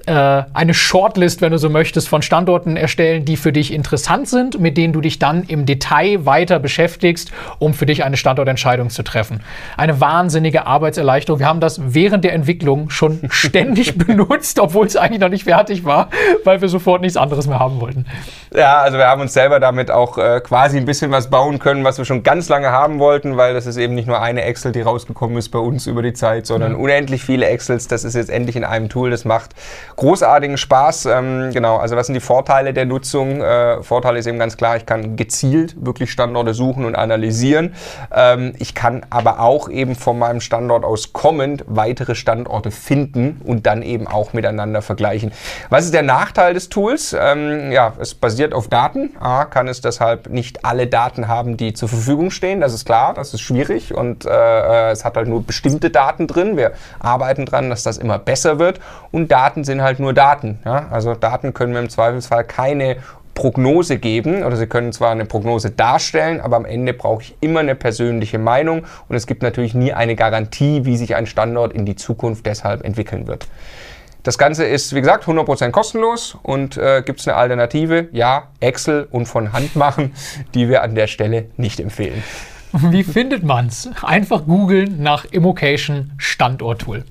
äh, 0.07 0.43
eine 0.53 0.75
Shortlist, 0.75 1.41
wenn 1.41 1.53
du 1.53 1.59
so 1.59 1.71
möchtest, 1.71 2.00
von 2.06 2.23
Standorten 2.23 2.76
erstellen, 2.76 3.25
die 3.25 3.37
für 3.37 3.52
dich 3.52 3.73
interessant 3.73 4.29
sind, 4.29 4.61
mit 4.61 4.76
denen 4.76 4.93
du 4.93 5.00
dich 5.00 5.19
dann 5.19 5.43
im 5.44 5.67
Detail 5.67 6.26
weiter 6.26 6.58
beschäftigst, 6.58 7.32
um 7.58 7.75
für 7.75 7.87
dich 7.87 8.05
eine 8.05 8.17
Standortentscheidung 8.17 8.91
zu 8.91 9.02
treffen. 9.02 9.43
Eine 9.76 10.00
wahnsinnige 10.00 10.67
Arbeitserleichterung. 10.67 11.41
Wir 11.41 11.47
haben 11.47 11.61
das 11.61 11.81
während 11.94 12.25
der 12.25 12.32
Entwicklung 12.32 12.91
schon 12.91 13.20
ständig 13.31 13.99
benutzt, 13.99 14.58
obwohl 14.58 14.87
es 14.87 14.97
eigentlich 14.97 15.20
noch 15.20 15.29
nicht 15.29 15.44
fertig 15.44 15.85
war, 15.85 16.11
weil 16.44 16.61
wir 16.61 16.69
sofort 16.69 17.00
nichts 17.02 17.17
anderes 17.17 17.47
mehr 17.47 17.58
haben 17.58 17.81
wollten. 17.81 18.06
Ja, 18.55 18.81
also 18.81 18.99
wir 18.99 19.06
haben 19.06 19.21
uns 19.21 19.33
selber 19.33 19.61
damit 19.61 19.90
auch 19.90 20.19
äh, 20.19 20.40
quasi 20.40 20.76
ein 20.76 20.85
bisschen 20.85 21.11
was 21.11 21.30
bauen 21.30 21.59
können, 21.59 21.85
was 21.85 21.99
wir 21.99 22.04
schon 22.04 22.23
ganz 22.23 22.49
lange 22.49 22.71
haben 22.71 22.99
wollten, 22.99 23.37
weil 23.37 23.54
das 23.54 23.66
ist 23.66 23.76
eben 23.76 23.95
nicht 23.95 24.09
nur 24.09 24.21
eine 24.21 24.42
Excel, 24.42 24.73
die 24.73 24.80
rausgekommen 24.80 25.37
ist 25.37 25.50
bei 25.50 25.59
uns 25.59 25.87
über 25.87 26.02
die 26.02 26.12
Zeit, 26.12 26.47
sondern 26.47 26.73
mhm. 26.73 26.80
unendlich 26.80 27.23
viele 27.23 27.47
Excels. 27.47 27.87
Das 27.88 28.04
ist 28.04 28.14
jetzt 28.14 28.30
endlich 28.30 28.57
in 28.57 28.64
einem 28.64 28.88
Tool, 28.88 29.11
das 29.11 29.25
macht 29.25 29.50
großartigen 29.97 30.57
Spaß. 30.57 31.07
Ähm, 31.07 31.50
genau, 31.52 31.78
also 31.90 31.99
was 31.99 32.06
sind 32.06 32.14
die 32.14 32.20
Vorteile 32.20 32.73
der 32.73 32.87
Nutzung? 32.87 33.42
Äh, 33.42 33.82
Vorteil 33.82 34.16
ist 34.16 34.26
eben 34.26 34.38
ganz 34.38 34.56
klar, 34.56 34.76
ich 34.76 34.87
kann 34.87 35.16
gezielt 35.16 35.75
wirklich 35.85 36.12
Standorte 36.12 36.54
suchen 36.54 36.85
und 36.85 36.94
analysieren. 36.94 37.75
Ähm, 38.14 38.52
ich 38.61 38.76
kann 38.76 39.04
aber 39.11 39.40
auch 39.40 39.68
eben 39.68 39.97
von 39.97 40.16
meinem 40.20 40.40
Standort 40.40 40.85
aus 40.85 41.12
kommend 41.12 41.64
weitere 41.66 42.14
Standorte 42.14 42.70
finden 42.70 43.40
und 43.44 43.66
dann 43.66 43.82
eben 43.82 44.06
auch 44.06 44.35
miteinander 44.35 44.82
vergleichen. 44.82 45.32
Was 45.68 45.85
ist 45.85 45.92
der 45.94 46.04
Nachteil 46.04 46.54
des 46.54 46.68
Tools? 46.68 47.16
Ähm, 47.18 47.73
ja, 47.73 47.94
es 47.99 48.14
basiert 48.14 48.54
auf 48.54 48.68
Daten. 48.68 49.16
A, 49.18 49.47
kann 49.47 49.66
es 49.66 49.80
deshalb 49.80 50.30
nicht 50.30 50.64
alle 50.64 50.87
Daten 50.87 51.26
haben, 51.26 51.56
die 51.56 51.73
zur 51.73 51.88
Verfügung 51.88 52.30
stehen. 52.30 52.61
Das 52.61 52.73
ist 52.73 52.85
klar, 52.85 53.14
das 53.14 53.35
ist 53.35 53.40
schwierig 53.40 53.94
und 53.94 54.26
äh, 54.26 54.30
äh 54.30 54.90
es 54.92 55.04
hat 55.04 55.16
halt 55.16 55.26
nur 55.26 55.42
bestimmte 55.42 55.90
Daten 55.90 56.28
drin. 56.28 56.56
Wir 56.56 56.73
arbeiten 57.00 57.47
dran, 57.47 57.68
dass 57.68 57.82
das 57.82 57.99
immer 57.99 58.20
besser 58.20 58.61
wird. 58.61 58.78
Und 59.11 59.32
Daten 59.32 59.64
sind 59.64 59.82
halt 59.82 59.99
nur 59.99 60.12
Daten. 60.12 60.61
Ja? 60.64 60.87
Also 60.90 61.14
Daten 61.14 61.52
können 61.52 61.70
wir 61.73 61.81
im 61.81 61.91
Zweifelsfall 61.91 62.45
keine 62.45 62.97
Prognose 63.35 63.99
geben 63.99 64.43
oder 64.43 64.57
Sie 64.57 64.67
können 64.67 64.93
zwar 64.93 65.12
eine 65.12 65.25
Prognose 65.25 65.71
darstellen, 65.71 66.41
aber 66.41 66.57
am 66.57 66.65
Ende 66.65 66.93
brauche 66.93 67.23
ich 67.23 67.37
immer 67.41 67.61
eine 67.61 67.75
persönliche 67.75 68.39
Meinung 68.39 68.85
und 69.09 69.17
es 69.17 69.27
gibt 69.27 69.43
natürlich 69.43 69.73
nie 69.73 69.93
eine 69.93 70.15
Garantie, 70.15 70.85
wie 70.85 70.97
sich 70.97 71.17
ein 71.17 71.27
Standort 71.27 71.73
in 71.73 71.87
die 71.87 71.97
Zukunft 71.97 72.45
deshalb 72.45 72.85
entwickeln 72.85 73.27
wird. 73.27 73.47
Das 74.25 74.37
Ganze 74.37 74.67
ist, 74.67 74.95
wie 74.95 75.00
gesagt, 75.00 75.25
100% 75.25 75.71
kostenlos 75.71 76.37
und 76.43 76.77
äh, 76.77 77.03
gibt 77.03 77.21
es 77.21 77.29
eine 77.29 77.39
Alternative? 77.39 78.09
Ja, 78.12 78.49
Excel 78.61 79.09
und 79.11 79.25
von 79.25 79.55
Hand 79.55 79.75
machen, 79.77 80.12
die 80.55 80.69
wir 80.69 80.83
an 80.83 80.95
der 80.95 81.07
Stelle 81.07 81.47
nicht 81.57 81.81
empfehlen. 81.81 82.23
Wie 82.73 83.03
findet 83.03 83.43
man 83.43 83.69
es? 83.69 83.89
Einfach 84.03 84.45
googeln 84.45 85.03
nach 85.03 85.25
Immocation 85.25 86.12
Standort-Tool. 86.19 87.05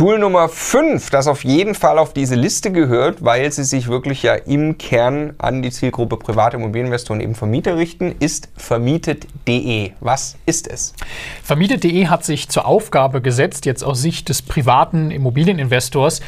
Tool 0.00 0.18
Nummer 0.18 0.48
5, 0.48 1.10
das 1.10 1.26
auf 1.26 1.44
jeden 1.44 1.74
Fall 1.74 1.98
auf 1.98 2.14
diese 2.14 2.34
Liste 2.34 2.72
gehört, 2.72 3.22
weil 3.22 3.52
sie 3.52 3.64
sich 3.64 3.88
wirklich 3.88 4.22
ja 4.22 4.34
im 4.34 4.78
Kern 4.78 5.34
an 5.36 5.60
die 5.60 5.70
Zielgruppe 5.70 6.16
private 6.16 6.56
Immobilieninvestoren 6.56 7.20
eben 7.20 7.34
Vermieter 7.34 7.76
richten, 7.76 8.14
ist 8.18 8.48
vermietet.de. 8.56 9.90
Was 10.00 10.38
ist 10.46 10.68
es? 10.68 10.94
Vermietet.de 11.42 12.06
hat 12.06 12.24
sich 12.24 12.48
zur 12.48 12.64
Aufgabe 12.64 13.20
gesetzt, 13.20 13.66
jetzt 13.66 13.84
aus 13.84 14.00
Sicht 14.00 14.30
des 14.30 14.40
privaten 14.40 15.10
Immobilieninvestors 15.10 16.22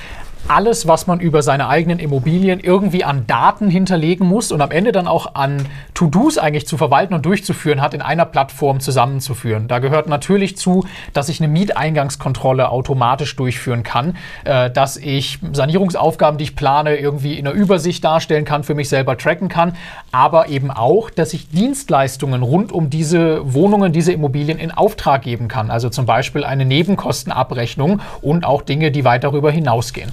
alles, 0.49 0.87
was 0.87 1.07
man 1.07 1.21
über 1.21 1.43
seine 1.43 1.69
eigenen 1.69 1.99
Immobilien 1.99 2.61
irgendwie 2.61 3.05
an 3.05 3.27
Daten 3.27 3.69
hinterlegen 3.71 4.27
muss 4.27 4.53
und 4.53 4.61
am 4.61 4.71
Ende 4.71 4.93
dann 4.93 5.07
auch 5.07 5.35
an 5.35 5.67
To-Dos 5.95 6.39
eigentlich 6.39 6.67
zu 6.67 6.77
verwalten 6.77 7.15
und 7.15 7.25
durchzuführen 7.25 7.81
hat, 7.81 7.95
in 7.95 8.03
einer 8.03 8.25
Plattform 8.25 8.81
zusammenzuführen. 8.81 9.69
Da 9.69 9.79
gehört 9.79 10.09
natürlich 10.09 10.57
zu, 10.57 10.85
dass 11.13 11.29
ich 11.29 11.41
eine 11.41 11.49
Mieteingangskontrolle 11.49 12.71
automatisch 12.71 13.37
durchführen 13.37 13.83
kann, 13.83 14.17
äh, 14.45 14.71
dass 14.71 14.97
ich 14.97 15.39
Sanierungsaufgaben, 15.53 16.39
die 16.39 16.45
ich 16.45 16.57
plane, 16.57 16.97
irgendwie 16.97 17.39
in 17.39 17.47
einer 17.47 17.57
Übersicht 17.57 18.05
darstellen 18.05 18.45
kann, 18.45 18.65
für 18.65 18.75
mich 18.75 18.89
selber 18.89 19.17
tracken 19.17 19.49
kann, 19.49 19.77
aber 20.11 20.49
eben 20.49 20.71
auch, 20.71 21.11
dass 21.11 21.33
ich 21.35 21.49
Dienstleistungen 21.49 22.43
rund 22.43 22.73
um 22.73 22.91
diese 22.91 23.55
Wohnungen, 23.55 23.93
diese 23.93 24.13
Immobilien 24.13 24.59
in 24.59 24.71
Auftrag 24.71 25.23
geben 25.23 25.49
kann. 25.49 25.71
Also 25.71 25.89
zum 25.89 26.07
Beispiel 26.07 26.45
eine 26.45 26.65
Nebenkostenabrechnung 26.65 28.01
und 28.21 28.45
auch 28.45 28.63
Dinge, 28.63 28.91
die 28.91 29.05
weit 29.05 29.25
darüber 29.25 29.51
hinausgehen. 29.51 30.13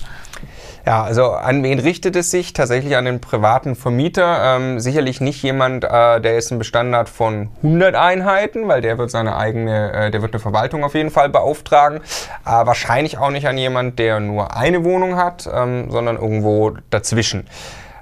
Ja, 0.85 1.03
also 1.03 1.31
an 1.31 1.63
wen 1.63 1.79
richtet 1.79 2.15
es 2.15 2.31
sich? 2.31 2.53
Tatsächlich 2.53 2.95
an 2.95 3.05
den 3.05 3.19
privaten 3.19 3.75
Vermieter. 3.75 4.55
Ähm, 4.55 4.79
sicherlich 4.79 5.21
nicht 5.21 5.43
jemand, 5.43 5.83
äh, 5.83 6.21
der 6.21 6.33
jetzt 6.33 6.51
einen 6.51 6.59
Bestand 6.59 6.95
hat 6.95 7.09
von 7.09 7.49
100 7.63 7.95
Einheiten, 7.95 8.67
weil 8.67 8.81
der 8.81 8.97
wird 8.97 9.11
seine 9.11 9.35
eigene, 9.35 9.91
äh, 9.91 10.11
der 10.11 10.21
wird 10.21 10.33
eine 10.33 10.39
Verwaltung 10.39 10.83
auf 10.83 10.95
jeden 10.95 11.11
Fall 11.11 11.29
beauftragen. 11.29 11.99
Äh, 12.45 12.49
wahrscheinlich 12.65 13.17
auch 13.17 13.29
nicht 13.29 13.47
an 13.47 13.57
jemand, 13.57 13.99
der 13.99 14.19
nur 14.19 14.55
eine 14.55 14.83
Wohnung 14.83 15.15
hat, 15.15 15.49
ähm, 15.53 15.91
sondern 15.91 16.15
irgendwo 16.15 16.73
dazwischen. 16.89 17.47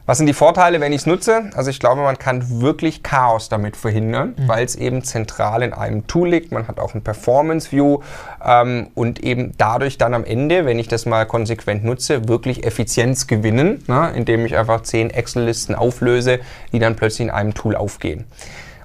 Was 0.08 0.20
sind 0.20 0.28
die 0.28 0.34
Vorteile, 0.34 0.80
wenn 0.80 0.94
ich 0.94 1.02
es 1.02 1.06
nutze? 1.06 1.50
Also 1.54 1.70
ich 1.70 1.82
glaube, 1.82 2.00
man 2.00 2.18
kann 2.18 2.62
wirklich 2.62 3.04
Chaos 3.04 3.50
damit 3.50 3.76
verhindern, 3.76 4.36
mhm. 4.38 4.48
weil 4.48 4.64
es 4.64 4.78
eben 4.78 5.04
zentral 5.04 5.64
in 5.64 5.74
einem 5.74 6.08
Tool 6.08 6.30
liegt. 6.30 6.54
Man 6.54 6.70
hat 6.70 6.80
auch 6.80 6.96
ein 6.96 7.02
Performance 7.02 7.74
View 7.74 8.00
ähm, 8.42 8.88
und 8.96 9.22
eben 9.22 9.52
dadurch 9.58 9.98
dann 9.98 10.14
am 10.14 10.24
Ende, 10.24 10.66
wenn 10.66 10.80
ich 10.80 10.88
das 10.88 11.06
mal 11.06 11.26
konsequent 11.26 11.84
nutze, 11.84 12.30
wirklich 12.30 12.66
Effizienz 12.66 13.28
gewinnen, 13.28 13.84
ne? 13.88 14.14
indem 14.16 14.46
ich 14.46 14.56
einfach 14.56 14.82
zehn 14.84 15.10
Excel-Listen 15.10 15.76
auflöse, 15.76 16.40
die 16.72 16.80
dann 16.80 16.96
plötzlich 16.96 17.28
in 17.28 17.30
einem 17.30 17.54
Tool 17.54 17.76
aufgehen. 17.76 18.24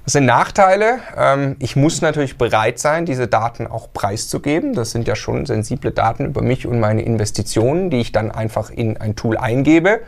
Was 0.05 0.15
sind 0.15 0.27
Nachteile? 0.27 0.99
Ähm, 1.17 1.55
ich 1.61 1.77
muss 1.77 2.01
natürlich 2.01 2.37
bereit 2.37 2.81
sein, 2.81 3.07
diese 3.07 3.29
Daten 3.29 3.69
auch 3.69 3.93
preiszugeben. 3.93 4.75
Das 4.75 4.91
sind 4.91 5.07
ja 5.07 5.15
schon 5.15 5.47
sensible 5.47 5.93
Daten 5.93 6.25
über 6.25 6.43
mich 6.43 6.67
und 6.67 6.81
meine 6.81 7.03
Investitionen, 7.03 7.91
die 7.91 8.01
ich 8.01 8.11
dann 8.11 8.33
einfach 8.33 8.71
in 8.71 8.97
ein 8.97 9.15
Tool 9.15 9.39
eingebe. 9.39 10.01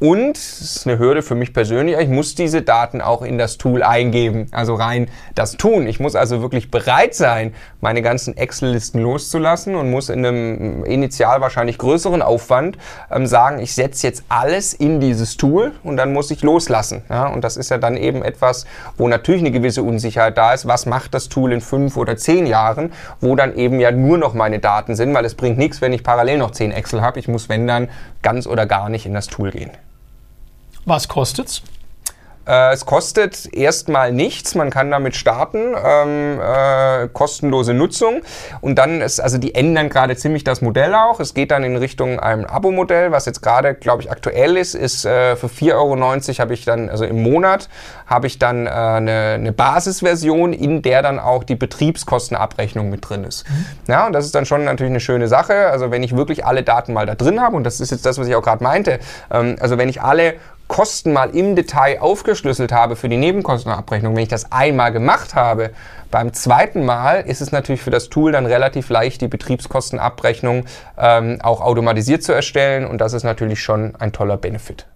Und, 0.00 0.36
das 0.36 0.60
ist 0.60 0.86
eine 0.86 0.98
Hürde 0.98 1.22
für 1.22 1.34
mich 1.34 1.52
persönlich, 1.52 1.96
ich 1.98 2.08
muss 2.08 2.36
diese 2.36 2.62
Daten 2.62 3.00
auch 3.00 3.22
in 3.22 3.36
das 3.36 3.58
Tool 3.58 3.82
eingeben, 3.82 4.46
also 4.52 4.74
rein 4.74 5.08
das 5.34 5.56
tun. 5.56 5.88
Ich 5.88 5.98
muss 5.98 6.14
also 6.14 6.40
wirklich 6.40 6.70
bereit 6.70 7.14
sein, 7.14 7.52
meine 7.80 8.00
ganzen 8.00 8.36
Excel-Listen 8.36 9.00
loszulassen 9.00 9.74
und 9.74 9.90
muss 9.90 10.08
in 10.08 10.24
einem 10.24 10.84
initial 10.84 11.40
wahrscheinlich 11.40 11.78
größeren 11.78 12.22
Aufwand 12.22 12.78
ähm, 13.10 13.26
sagen, 13.26 13.58
ich 13.58 13.74
setze 13.74 14.06
jetzt 14.06 14.22
alles 14.28 14.72
in 14.72 15.00
dieses 15.00 15.36
Tool 15.36 15.72
und 15.82 15.96
dann 15.96 16.12
muss 16.12 16.30
ich 16.30 16.42
loslassen. 16.42 17.02
Ja? 17.10 17.26
Und 17.26 17.42
das 17.42 17.56
ist 17.56 17.70
ja 17.70 17.78
dann 17.78 17.96
eben 17.96 18.22
etwas, 18.22 18.66
wo 18.96 19.08
natürlich 19.08 19.40
eine 19.40 19.50
gewisse 19.50 19.82
Unsicherheit 19.82 20.38
da 20.38 20.52
ist. 20.52 20.68
Was 20.68 20.86
macht 20.86 21.12
das 21.12 21.28
Tool 21.28 21.52
in 21.52 21.60
fünf 21.60 21.96
oder 21.96 22.16
zehn 22.16 22.46
Jahren, 22.46 22.92
wo 23.20 23.34
dann 23.34 23.56
eben 23.56 23.80
ja 23.80 23.90
nur 23.90 24.16
noch 24.16 24.34
meine 24.34 24.60
Daten 24.60 24.94
sind, 24.94 25.12
weil 25.12 25.24
es 25.24 25.34
bringt 25.34 25.58
nichts, 25.58 25.80
wenn 25.80 25.92
ich 25.92 26.04
parallel 26.04 26.38
noch 26.38 26.52
zehn 26.52 26.70
Excel 26.70 27.02
habe. 27.02 27.18
Ich 27.18 27.26
muss, 27.26 27.48
wenn 27.48 27.66
dann, 27.66 27.88
ganz 28.22 28.46
oder 28.46 28.66
gar 28.66 28.88
nicht 28.88 29.06
in 29.06 29.14
das 29.14 29.26
Tool 29.26 29.50
gehen. 29.50 29.70
Was 30.88 31.06
kostet's? 31.06 31.62
Äh, 32.48 32.72
es 32.72 32.86
kostet 32.86 33.52
erstmal 33.52 34.10
nichts, 34.10 34.54
man 34.54 34.70
kann 34.70 34.90
damit 34.90 35.14
starten, 35.14 35.74
ähm, 35.84 36.40
äh, 36.40 37.08
kostenlose 37.08 37.74
Nutzung 37.74 38.22
und 38.62 38.76
dann 38.76 39.02
ist, 39.02 39.20
also 39.20 39.36
die 39.36 39.54
ändern 39.54 39.90
gerade 39.90 40.16
ziemlich 40.16 40.44
das 40.44 40.62
Modell 40.62 40.94
auch. 40.94 41.20
Es 41.20 41.34
geht 41.34 41.50
dann 41.50 41.62
in 41.62 41.76
Richtung 41.76 42.18
einem 42.18 42.46
Abo-Modell, 42.46 43.12
was 43.12 43.26
jetzt 43.26 43.42
gerade, 43.42 43.74
glaube 43.74 44.02
ich, 44.02 44.10
aktuell 44.10 44.56
ist, 44.56 44.74
ist 44.74 45.04
äh, 45.04 45.36
für 45.36 45.48
4,90 45.48 45.74
Euro 45.74 46.38
habe 46.38 46.54
ich 46.54 46.64
dann, 46.64 46.88
also 46.88 47.04
im 47.04 47.22
Monat, 47.22 47.68
habe 48.06 48.26
ich 48.26 48.38
dann 48.38 48.66
äh, 48.66 48.70
eine, 48.70 49.34
eine 49.34 49.52
Basisversion, 49.52 50.54
in 50.54 50.80
der 50.80 51.02
dann 51.02 51.18
auch 51.18 51.44
die 51.44 51.56
Betriebskostenabrechnung 51.56 52.88
mit 52.88 53.06
drin 53.06 53.24
ist. 53.24 53.46
Mhm. 53.46 53.66
Ja, 53.88 54.06
und 54.06 54.14
das 54.14 54.24
ist 54.24 54.34
dann 54.34 54.46
schon 54.46 54.64
natürlich 54.64 54.90
eine 54.90 55.00
schöne 55.00 55.28
Sache. 55.28 55.68
Also 55.68 55.90
wenn 55.90 56.02
ich 56.02 56.16
wirklich 56.16 56.46
alle 56.46 56.62
Daten 56.62 56.94
mal 56.94 57.04
da 57.04 57.14
drin 57.14 57.42
habe, 57.42 57.56
und 57.56 57.64
das 57.64 57.78
ist 57.80 57.90
jetzt 57.90 58.06
das, 58.06 58.16
was 58.16 58.26
ich 58.26 58.34
auch 58.34 58.42
gerade 58.42 58.64
meinte, 58.64 59.00
ähm, 59.30 59.56
also 59.60 59.76
wenn 59.76 59.90
ich 59.90 60.00
alle 60.00 60.36
Kosten 60.68 61.12
mal 61.12 61.34
im 61.34 61.56
Detail 61.56 62.00
aufgeschlüsselt 62.00 62.72
habe 62.72 62.94
für 62.94 63.08
die 63.08 63.16
Nebenkostenabrechnung, 63.16 64.14
wenn 64.14 64.22
ich 64.22 64.28
das 64.28 64.52
einmal 64.52 64.92
gemacht 64.92 65.34
habe, 65.34 65.70
beim 66.10 66.32
zweiten 66.32 66.84
Mal 66.84 67.22
ist 67.22 67.40
es 67.40 67.52
natürlich 67.52 67.82
für 67.82 67.90
das 67.90 68.08
Tool 68.08 68.32
dann 68.32 68.46
relativ 68.46 68.88
leicht, 68.90 69.20
die 69.20 69.28
Betriebskostenabrechnung 69.28 70.66
ähm, 70.96 71.38
auch 71.42 71.60
automatisiert 71.60 72.22
zu 72.22 72.32
erstellen 72.32 72.86
und 72.86 73.00
das 73.00 73.14
ist 73.14 73.24
natürlich 73.24 73.62
schon 73.62 73.96
ein 73.96 74.12
toller 74.12 74.36
Benefit. 74.36 74.86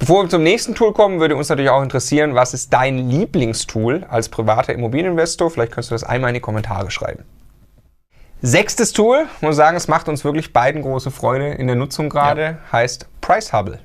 Bevor 0.00 0.24
wir 0.24 0.30
zum 0.30 0.42
nächsten 0.42 0.74
Tool 0.74 0.92
kommen, 0.92 1.20
würde 1.20 1.36
uns 1.36 1.48
natürlich 1.48 1.70
auch 1.70 1.82
interessieren, 1.82 2.34
was 2.34 2.54
ist 2.54 2.72
dein 2.72 3.10
Lieblingstool 3.10 4.06
als 4.08 4.30
privater 4.30 4.72
Immobilieninvestor? 4.72 5.50
Vielleicht 5.50 5.72
kannst 5.72 5.90
du 5.90 5.94
das 5.94 6.04
einmal 6.04 6.30
in 6.30 6.34
die 6.34 6.40
Kommentare 6.40 6.90
schreiben. 6.90 7.24
Sechstes 8.40 8.94
Tool, 8.94 9.26
muss 9.42 9.56
sagen, 9.56 9.76
es 9.76 9.86
macht 9.86 10.08
uns 10.08 10.24
wirklich 10.24 10.54
beiden 10.54 10.80
große 10.80 11.10
Freude 11.10 11.48
in 11.48 11.66
der 11.66 11.76
Nutzung 11.76 12.08
gerade, 12.08 12.42
ja. 12.42 12.58
heißt 12.72 13.06
Price 13.20 13.52
Hubble. 13.52 13.80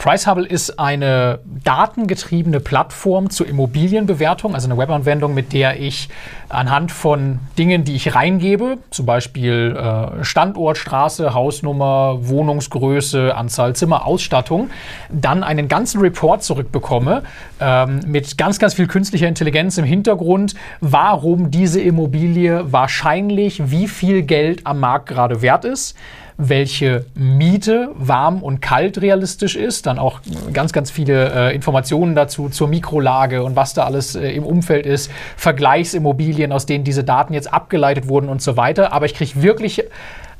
Pricehubble 0.00 0.46
ist 0.46 0.78
eine 0.78 1.40
datengetriebene 1.62 2.58
Plattform 2.58 3.28
zur 3.28 3.46
Immobilienbewertung, 3.46 4.54
also 4.54 4.66
eine 4.66 4.78
Webanwendung, 4.78 5.34
mit 5.34 5.52
der 5.52 5.78
ich 5.78 6.08
anhand 6.48 6.90
von 6.90 7.38
Dingen, 7.58 7.84
die 7.84 7.96
ich 7.96 8.14
reingebe, 8.14 8.78
zum 8.88 9.04
Beispiel 9.04 9.76
äh, 9.76 10.24
Standort, 10.24 10.78
Straße, 10.78 11.34
Hausnummer, 11.34 12.16
Wohnungsgröße, 12.22 13.36
Anzahl 13.36 13.76
Zimmer, 13.76 14.06
Ausstattung, 14.06 14.70
dann 15.10 15.44
einen 15.44 15.68
ganzen 15.68 16.00
Report 16.00 16.42
zurückbekomme 16.42 17.22
ähm, 17.60 18.00
mit 18.06 18.38
ganz, 18.38 18.58
ganz 18.58 18.72
viel 18.72 18.86
künstlicher 18.86 19.28
Intelligenz 19.28 19.76
im 19.76 19.84
Hintergrund, 19.84 20.54
warum 20.80 21.50
diese 21.50 21.78
Immobilie 21.78 22.72
wahrscheinlich 22.72 23.70
wie 23.70 23.86
viel 23.86 24.22
Geld 24.22 24.66
am 24.66 24.80
Markt 24.80 25.10
gerade 25.10 25.42
wert 25.42 25.66
ist 25.66 25.94
welche 26.48 27.04
Miete 27.14 27.90
warm 27.94 28.42
und 28.42 28.60
kalt 28.60 29.00
realistisch 29.00 29.56
ist, 29.56 29.86
dann 29.86 29.98
auch 29.98 30.20
ganz, 30.52 30.72
ganz 30.72 30.90
viele 30.90 31.50
äh, 31.50 31.54
Informationen 31.54 32.14
dazu 32.14 32.48
zur 32.48 32.68
Mikrolage 32.68 33.42
und 33.42 33.56
was 33.56 33.74
da 33.74 33.84
alles 33.84 34.16
äh, 34.16 34.30
im 34.30 34.44
Umfeld 34.44 34.86
ist, 34.86 35.10
Vergleichsimmobilien, 35.36 36.52
aus 36.52 36.66
denen 36.66 36.84
diese 36.84 37.04
Daten 37.04 37.34
jetzt 37.34 37.52
abgeleitet 37.52 38.08
wurden 38.08 38.28
und 38.28 38.40
so 38.40 38.56
weiter. 38.56 38.92
Aber 38.92 39.06
ich 39.06 39.14
kriege 39.14 39.42
wirklich 39.42 39.84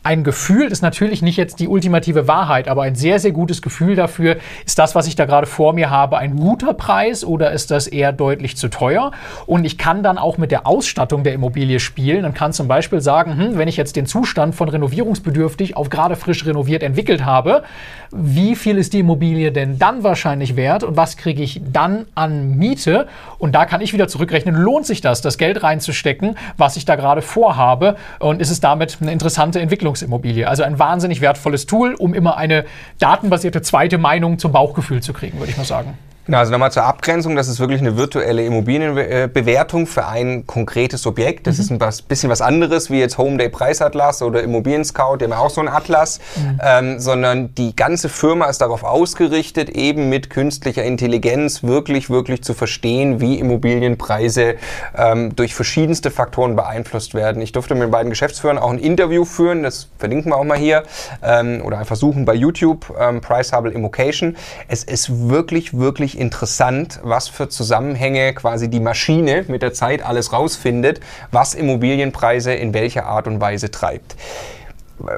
ein 0.02 0.25
Gefühl 0.25 0.69
ist 0.69 0.80
natürlich 0.80 1.21
nicht 1.21 1.37
jetzt 1.37 1.61
die 1.61 1.69
ultimative 1.69 2.26
Wahrheit, 2.26 2.69
aber 2.69 2.83
ein 2.83 2.95
sehr, 2.95 3.19
sehr 3.19 3.33
gutes 3.33 3.61
Gefühl 3.61 3.97
dafür, 3.97 4.37
ist 4.64 4.78
das, 4.78 4.95
was 4.95 5.07
ich 5.07 5.14
da 5.14 5.26
gerade 5.26 5.47
vor 5.47 5.75
mir 5.75 5.90
habe, 5.90 6.16
ein 6.16 6.37
guter 6.37 6.73
Preis 6.73 7.23
oder 7.23 7.52
ist 7.52 7.71
das 7.71 7.87
eher 7.87 8.12
deutlich 8.12 8.57
zu 8.57 8.69
teuer? 8.69 9.11
Und 9.45 9.64
ich 9.64 9.76
kann 9.76 10.02
dann 10.02 10.16
auch 10.16 10.38
mit 10.38 10.52
der 10.52 10.66
Ausstattung 10.66 11.23
der 11.23 11.35
Immobilie 11.35 11.80
spielen 11.80 12.25
und 12.25 12.35
kann 12.35 12.54
zum 12.54 12.66
Beispiel 12.66 13.02
sagen, 13.02 13.37
hm, 13.37 13.59
wenn 13.59 13.69
ich 13.69 13.76
jetzt 13.76 13.95
den 13.95 14.07
Zustand 14.07 14.54
von 14.54 14.71
renovierungsbedürftig 14.71 15.76
auf 15.76 15.90
gerade 15.90 16.16
frisch 16.16 16.47
renoviert 16.47 16.83
entwickelt 16.83 17.26
habe, 17.26 17.62
wie 18.11 18.57
viel 18.57 18.78
ist 18.78 18.95
die 18.95 19.00
Immobilie 19.00 19.52
denn 19.52 19.78
dann 19.78 20.02
wahrscheinlich 20.02 20.57
wert 20.57 20.83
und 20.83 20.97
was 20.97 21.19
kriege 21.19 21.42
ich 21.42 21.61
dann 21.73 22.07
an 22.14 22.57
Miete? 22.57 23.07
Und 23.38 23.54
da 23.54 23.66
kann 23.66 23.83
ich 23.83 23.92
wieder 23.92 24.09
zurückrechnen, 24.09 24.54
lohnt 24.54 24.87
sich 24.87 25.00
das, 25.02 25.21
das 25.21 25.37
Geld 25.37 25.62
reinzustecken, 25.62 26.37
was 26.57 26.76
ich 26.76 26.87
da 26.87 26.97
gerade 26.97 27.21
vorhabe? 27.21 27.97
Und 28.19 28.40
ist 28.40 28.50
es 28.50 28.61
damit 28.61 28.99
eine 29.00 29.12
interessante 29.12 29.61
Entwicklung? 29.61 29.89
Siedlungsimmobilie. 29.97 30.49
Also 30.49 30.62
ein 30.62 30.78
wahnsinnig 30.78 31.20
wertvolles 31.20 31.66
Tool, 31.66 31.94
um 31.94 32.14
immer 32.14 32.37
eine 32.37 32.64
datenbasierte 32.99 33.62
zweite 33.62 33.99
Meinung 33.99 34.38
zum 34.38 34.52
Bauchgefühl 34.52 35.02
zu 35.02 35.12
kriegen, 35.12 35.38
würde 35.38 35.50
ich 35.50 35.56
mal 35.56 35.64
sagen. 35.64 35.97
Genau, 36.26 36.38
also 36.38 36.52
nochmal 36.52 36.70
zur 36.70 36.84
Abgrenzung, 36.84 37.34
das 37.34 37.48
ist 37.48 37.60
wirklich 37.60 37.80
eine 37.80 37.96
virtuelle 37.96 38.44
Immobilienbewertung 38.44 39.86
für 39.86 40.06
ein 40.06 40.46
konkretes 40.46 41.06
Objekt. 41.06 41.46
Das 41.46 41.56
mhm. 41.56 41.62
ist 41.62 41.72
ein 41.72 42.06
bisschen 42.08 42.30
was 42.30 42.42
anderes 42.42 42.90
wie 42.90 43.00
jetzt 43.00 43.16
Home 43.16 43.38
Day 43.38 43.48
Preisatlas 43.48 44.22
oder 44.22 44.42
Immobilien 44.42 44.84
Scout, 44.84 45.16
die 45.20 45.24
haben 45.24 45.32
auch 45.32 45.48
so 45.48 45.60
einen 45.60 45.70
Atlas, 45.70 46.20
mhm. 46.36 46.60
ähm, 46.62 47.00
sondern 47.00 47.54
die 47.54 47.74
ganze 47.74 48.10
Firma 48.10 48.46
ist 48.46 48.60
darauf 48.60 48.84
ausgerichtet, 48.84 49.70
eben 49.70 50.10
mit 50.10 50.28
künstlicher 50.28 50.84
Intelligenz 50.84 51.62
wirklich, 51.62 52.10
wirklich 52.10 52.44
zu 52.44 52.52
verstehen, 52.52 53.20
wie 53.20 53.38
Immobilienpreise 53.38 54.56
ähm, 54.96 55.34
durch 55.34 55.54
verschiedenste 55.54 56.10
Faktoren 56.10 56.54
beeinflusst 56.54 57.14
werden. 57.14 57.40
Ich 57.40 57.52
durfte 57.52 57.74
mit 57.74 57.84
den 57.84 57.90
beiden 57.90 58.10
Geschäftsführern 58.10 58.58
auch 58.58 58.70
ein 58.70 58.78
Interview 58.78 59.24
führen, 59.24 59.62
das 59.62 59.88
verlinken 59.98 60.30
wir 60.30 60.36
auch 60.36 60.44
mal 60.44 60.58
hier, 60.58 60.82
ähm, 61.22 61.62
oder 61.64 61.78
einfach 61.78 61.96
suchen 61.96 62.26
bei 62.26 62.34
YouTube, 62.34 62.94
ähm, 63.00 63.22
Price 63.22 63.52
Hubble 63.52 63.72
Immocation. 63.72 64.36
Es 64.68 64.84
ist 64.84 65.28
wirklich, 65.28 65.76
wirklich 65.76 66.10
interessant, 66.19 67.00
was 67.02 67.29
für 67.29 67.49
Zusammenhänge 67.49 68.35
quasi 68.35 68.69
die 68.69 68.81
Maschine 68.81 69.45
mit 69.49 69.62
der 69.62 69.73
Zeit 69.73 70.05
alles 70.05 70.33
rausfindet, 70.33 71.00
was 71.31 71.55
Immobilienpreise 71.55 72.52
in 72.52 72.75
welcher 72.75 73.07
Art 73.07 73.26
und 73.26 73.40
Weise 73.40 73.71
treibt. 73.71 74.17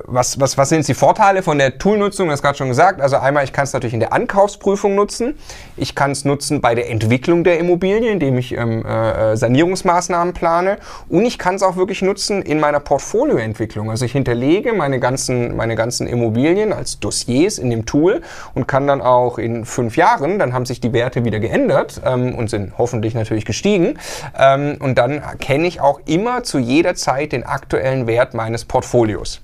Was, 0.04 0.40
was, 0.40 0.58
was 0.58 0.68
sind 0.68 0.86
die 0.86 0.94
Vorteile 0.94 1.42
von 1.42 1.58
der 1.58 1.78
Toolnutzung? 1.78 2.28
Das 2.28 2.42
gerade 2.42 2.58
schon 2.58 2.68
gesagt. 2.68 3.00
Also 3.00 3.16
einmal, 3.16 3.44
ich 3.44 3.52
kann 3.52 3.64
es 3.64 3.72
natürlich 3.72 3.94
in 3.94 4.00
der 4.00 4.12
Ankaufsprüfung 4.12 4.94
nutzen. 4.94 5.34
Ich 5.76 5.94
kann 5.94 6.10
es 6.12 6.24
nutzen 6.24 6.60
bei 6.60 6.74
der 6.74 6.90
Entwicklung 6.90 7.44
der 7.44 7.58
Immobilie, 7.58 8.10
indem 8.10 8.38
ich 8.38 8.52
ähm, 8.52 8.84
äh, 8.84 9.36
Sanierungsmaßnahmen 9.36 10.34
plane. 10.34 10.78
Und 11.08 11.24
ich 11.24 11.38
kann 11.38 11.54
es 11.54 11.62
auch 11.62 11.76
wirklich 11.76 12.02
nutzen 12.02 12.42
in 12.42 12.60
meiner 12.60 12.80
Portfolioentwicklung. 12.80 13.90
Also 13.90 14.04
ich 14.04 14.12
hinterlege 14.12 14.72
meine 14.72 15.00
ganzen, 15.00 15.56
meine 15.56 15.74
ganzen 15.74 16.06
Immobilien 16.06 16.72
als 16.72 16.98
Dossiers 17.00 17.58
in 17.58 17.70
dem 17.70 17.86
Tool 17.86 18.22
und 18.54 18.68
kann 18.68 18.86
dann 18.86 19.00
auch 19.00 19.38
in 19.38 19.64
fünf 19.64 19.96
Jahren, 19.96 20.38
dann 20.38 20.52
haben 20.52 20.66
sich 20.66 20.80
die 20.80 20.92
Werte 20.92 21.24
wieder 21.24 21.40
geändert 21.40 22.00
ähm, 22.04 22.34
und 22.34 22.50
sind 22.50 22.78
hoffentlich 22.78 23.14
natürlich 23.14 23.44
gestiegen. 23.44 23.98
Ähm, 24.38 24.76
und 24.80 24.98
dann 24.98 25.22
kenne 25.38 25.66
ich 25.66 25.80
auch 25.80 26.00
immer 26.06 26.42
zu 26.42 26.58
jeder 26.58 26.94
Zeit 26.94 27.32
den 27.32 27.44
aktuellen 27.44 28.06
Wert 28.06 28.34
meines 28.34 28.64
Portfolios. 28.64 29.40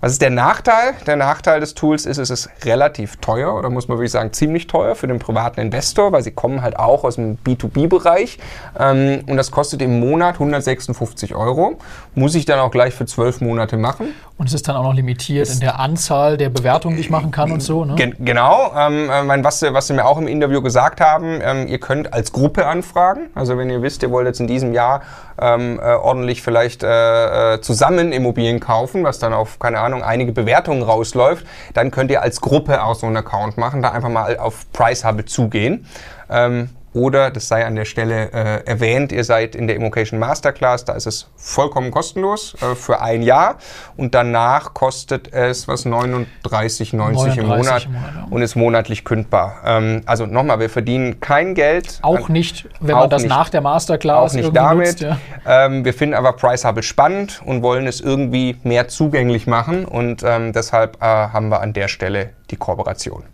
Was 0.00 0.12
ist 0.12 0.22
der 0.22 0.30
Nachteil? 0.30 0.94
Der 1.08 1.16
Nachteil 1.16 1.58
des 1.58 1.74
Tools 1.74 2.06
ist, 2.06 2.18
es 2.18 2.30
ist 2.30 2.48
relativ 2.64 3.16
teuer 3.16 3.52
oder 3.56 3.68
muss 3.68 3.88
man 3.88 3.98
wirklich 3.98 4.12
sagen 4.12 4.32
ziemlich 4.32 4.68
teuer 4.68 4.94
für 4.94 5.08
den 5.08 5.18
privaten 5.18 5.60
Investor, 5.60 6.12
weil 6.12 6.22
sie 6.22 6.30
kommen 6.30 6.62
halt 6.62 6.78
auch 6.78 7.02
aus 7.02 7.16
dem 7.16 7.36
B2B-Bereich 7.38 8.38
ähm, 8.78 9.24
und 9.26 9.36
das 9.36 9.50
kostet 9.50 9.82
im 9.82 9.98
Monat 9.98 10.34
156 10.34 11.34
Euro. 11.34 11.78
Muss 12.14 12.36
ich 12.36 12.44
dann 12.44 12.60
auch 12.60 12.70
gleich 12.70 12.94
für 12.94 13.06
zwölf 13.06 13.40
Monate 13.40 13.76
machen. 13.76 14.14
Und 14.38 14.46
es 14.46 14.54
ist 14.54 14.68
dann 14.68 14.76
auch 14.76 14.84
noch 14.84 14.94
limitiert 14.94 15.50
in 15.50 15.58
der 15.58 15.80
Anzahl 15.80 16.36
der 16.36 16.48
Bewertungen, 16.48 16.94
die 16.94 17.00
ich 17.00 17.10
machen 17.10 17.32
kann 17.32 17.50
und 17.50 17.60
so. 17.60 17.84
Ne? 17.84 17.96
Gen 17.96 18.14
genau. 18.20 18.70
Ähm, 18.76 19.10
äh, 19.10 19.42
was, 19.42 19.58
sie, 19.58 19.74
was 19.74 19.88
Sie 19.88 19.94
mir 19.94 20.04
auch 20.04 20.16
im 20.16 20.28
Interview 20.28 20.62
gesagt 20.62 21.00
haben, 21.00 21.40
ähm, 21.42 21.66
ihr 21.66 21.80
könnt 21.80 22.12
als 22.12 22.30
Gruppe 22.30 22.66
anfragen. 22.66 23.30
Also 23.34 23.58
wenn 23.58 23.68
ihr 23.68 23.82
wisst, 23.82 24.04
ihr 24.04 24.12
wollt 24.12 24.28
jetzt 24.28 24.38
in 24.38 24.46
diesem 24.46 24.74
Jahr 24.74 25.02
ähm, 25.40 25.80
äh, 25.82 25.94
ordentlich 25.94 26.42
vielleicht 26.42 26.84
äh, 26.84 27.54
äh, 27.54 27.60
zusammen 27.60 28.12
Immobilien 28.12 28.60
kaufen, 28.60 29.02
was 29.02 29.18
dann 29.18 29.32
auf, 29.32 29.58
keine 29.58 29.80
Ahnung, 29.80 29.87
einige 29.94 30.32
Bewertungen 30.32 30.82
rausläuft, 30.82 31.46
dann 31.74 31.90
könnt 31.90 32.10
ihr 32.10 32.22
als 32.22 32.40
Gruppe 32.40 32.82
auch 32.82 32.94
so 32.94 33.06
einen 33.06 33.16
Account 33.16 33.58
machen, 33.58 33.82
da 33.82 33.90
einfach 33.92 34.08
mal 34.08 34.38
auf 34.38 34.70
Price 34.72 35.04
Hubble 35.04 35.24
zugehen. 35.24 35.86
Ähm, 36.30 36.70
oder, 36.98 37.30
das 37.30 37.48
sei 37.48 37.64
an 37.64 37.76
der 37.76 37.84
Stelle 37.84 38.32
äh, 38.32 38.66
erwähnt, 38.66 39.12
ihr 39.12 39.24
seid 39.24 39.54
in 39.54 39.66
der 39.66 39.76
Immocation 39.76 40.18
Masterclass, 40.18 40.84
da 40.84 40.94
ist 40.94 41.06
es 41.06 41.30
vollkommen 41.36 41.90
kostenlos 41.90 42.56
äh, 42.60 42.74
für 42.74 43.00
ein 43.00 43.22
Jahr 43.22 43.56
und 43.96 44.14
danach 44.14 44.74
kostet 44.74 45.32
es 45.32 45.68
was 45.68 45.86
39,90 45.86 46.92
im 46.92 46.98
Monat, 46.98 47.36
im 47.38 47.46
Monat 47.46 47.82
ja. 47.84 48.26
und 48.30 48.42
ist 48.42 48.56
monatlich 48.56 49.04
kündbar. 49.04 49.56
Ähm, 49.64 50.02
also 50.06 50.26
nochmal, 50.26 50.58
wir 50.58 50.70
verdienen 50.70 51.20
kein 51.20 51.54
Geld. 51.54 52.00
Auch 52.02 52.28
nicht, 52.28 52.68
wenn 52.80 52.96
man 52.96 53.08
das 53.08 53.22
nicht, 53.22 53.30
nach 53.30 53.48
der 53.48 53.60
Masterclass 53.60 54.32
auch 54.32 54.36
nicht 54.36 54.56
damit. 54.56 54.86
Nutzt, 54.86 55.00
ja. 55.00 55.18
ähm, 55.46 55.84
wir 55.84 55.94
finden 55.94 56.14
aber 56.14 56.32
Price 56.32 56.64
Hubble 56.64 56.82
spannend 56.82 57.40
und 57.44 57.62
wollen 57.62 57.86
es 57.86 58.00
irgendwie 58.00 58.56
mehr 58.64 58.88
zugänglich 58.88 59.46
machen 59.46 59.84
und 59.84 60.22
ähm, 60.24 60.52
deshalb 60.52 60.96
äh, 61.00 61.06
haben 61.06 61.48
wir 61.48 61.60
an 61.60 61.72
der 61.72 61.88
Stelle 61.88 62.30
die 62.50 62.56
Kooperation. 62.56 63.24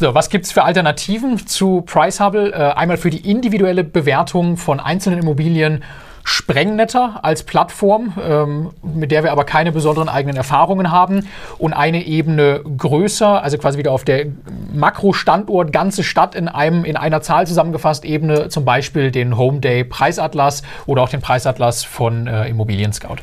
So, 0.00 0.12
was 0.12 0.28
gibt 0.28 0.44
es 0.44 0.50
für 0.50 0.64
Alternativen 0.64 1.46
zu 1.46 1.82
Price 1.82 2.18
Hubble? 2.18 2.52
Äh, 2.52 2.72
einmal 2.72 2.96
für 2.96 3.10
die 3.10 3.30
individuelle 3.30 3.84
Bewertung 3.84 4.56
von 4.56 4.80
einzelnen 4.80 5.20
Immobilien 5.20 5.84
Sprengnetter 6.24 7.20
als 7.22 7.44
Plattform, 7.44 8.14
ähm, 8.20 8.70
mit 8.82 9.12
der 9.12 9.22
wir 9.22 9.30
aber 9.30 9.44
keine 9.44 9.70
besonderen 9.70 10.08
eigenen 10.08 10.36
Erfahrungen 10.36 10.90
haben 10.90 11.28
und 11.58 11.74
eine 11.74 12.06
Ebene 12.06 12.62
größer, 12.76 13.40
also 13.40 13.56
quasi 13.58 13.78
wieder 13.78 13.92
auf 13.92 14.02
der 14.02 14.26
Makrostandort, 14.72 15.72
ganze 15.72 16.02
Stadt 16.02 16.34
in 16.34 16.48
einem 16.48 16.84
in 16.84 16.96
einer 16.96 17.22
Zahl 17.22 17.46
zusammengefasst 17.46 18.04
Ebene, 18.04 18.48
zum 18.48 18.64
Beispiel 18.64 19.12
den 19.12 19.36
Home 19.36 19.60
Day 19.60 19.84
Preisatlas 19.84 20.62
oder 20.86 21.02
auch 21.02 21.08
den 21.08 21.20
Preisatlas 21.20 21.84
von 21.84 22.26
äh, 22.26 22.48
Immobilien 22.48 22.92
Scout. 22.92 23.18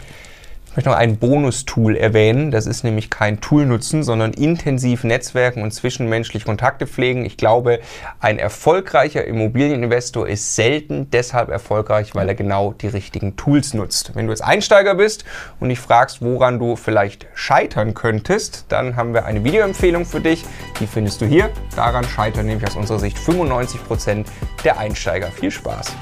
Ich 0.71 0.77
möchte 0.77 0.89
noch 0.89 0.97
ein 0.97 1.17
Bonus-Tool 1.17 1.97
erwähnen. 1.97 2.49
Das 2.49 2.65
ist 2.65 2.85
nämlich 2.85 3.09
kein 3.09 3.41
Tool 3.41 3.65
nutzen, 3.65 4.03
sondern 4.03 4.31
intensiv 4.31 5.03
Netzwerken 5.03 5.63
und 5.63 5.71
zwischenmenschlich 5.71 6.45
Kontakte 6.45 6.87
pflegen. 6.87 7.25
Ich 7.25 7.35
glaube, 7.35 7.81
ein 8.21 8.39
erfolgreicher 8.39 9.25
Immobilieninvestor 9.25 10.29
ist 10.29 10.55
selten 10.55 11.09
deshalb 11.11 11.49
erfolgreich, 11.49 12.15
weil 12.15 12.29
er 12.29 12.35
genau 12.35 12.71
die 12.71 12.87
richtigen 12.87 13.35
Tools 13.35 13.73
nutzt. 13.73 14.15
Wenn 14.15 14.27
du 14.27 14.31
jetzt 14.31 14.45
Einsteiger 14.45 14.95
bist 14.95 15.25
und 15.59 15.67
dich 15.67 15.79
fragst, 15.81 16.21
woran 16.21 16.57
du 16.57 16.77
vielleicht 16.77 17.27
scheitern 17.33 17.93
könntest, 17.93 18.63
dann 18.69 18.95
haben 18.95 19.13
wir 19.13 19.25
eine 19.25 19.43
Videoempfehlung 19.43 20.05
für 20.05 20.21
dich. 20.21 20.45
Die 20.79 20.87
findest 20.87 21.19
du 21.19 21.25
hier. 21.25 21.49
Daran 21.75 22.05
scheitern 22.05 22.45
nämlich 22.45 22.65
aus 22.69 22.77
unserer 22.77 22.99
Sicht 22.99 23.19
95 23.19 23.83
Prozent 23.83 24.27
der 24.63 24.79
Einsteiger. 24.79 25.27
Viel 25.31 25.51
Spaß! 25.51 25.93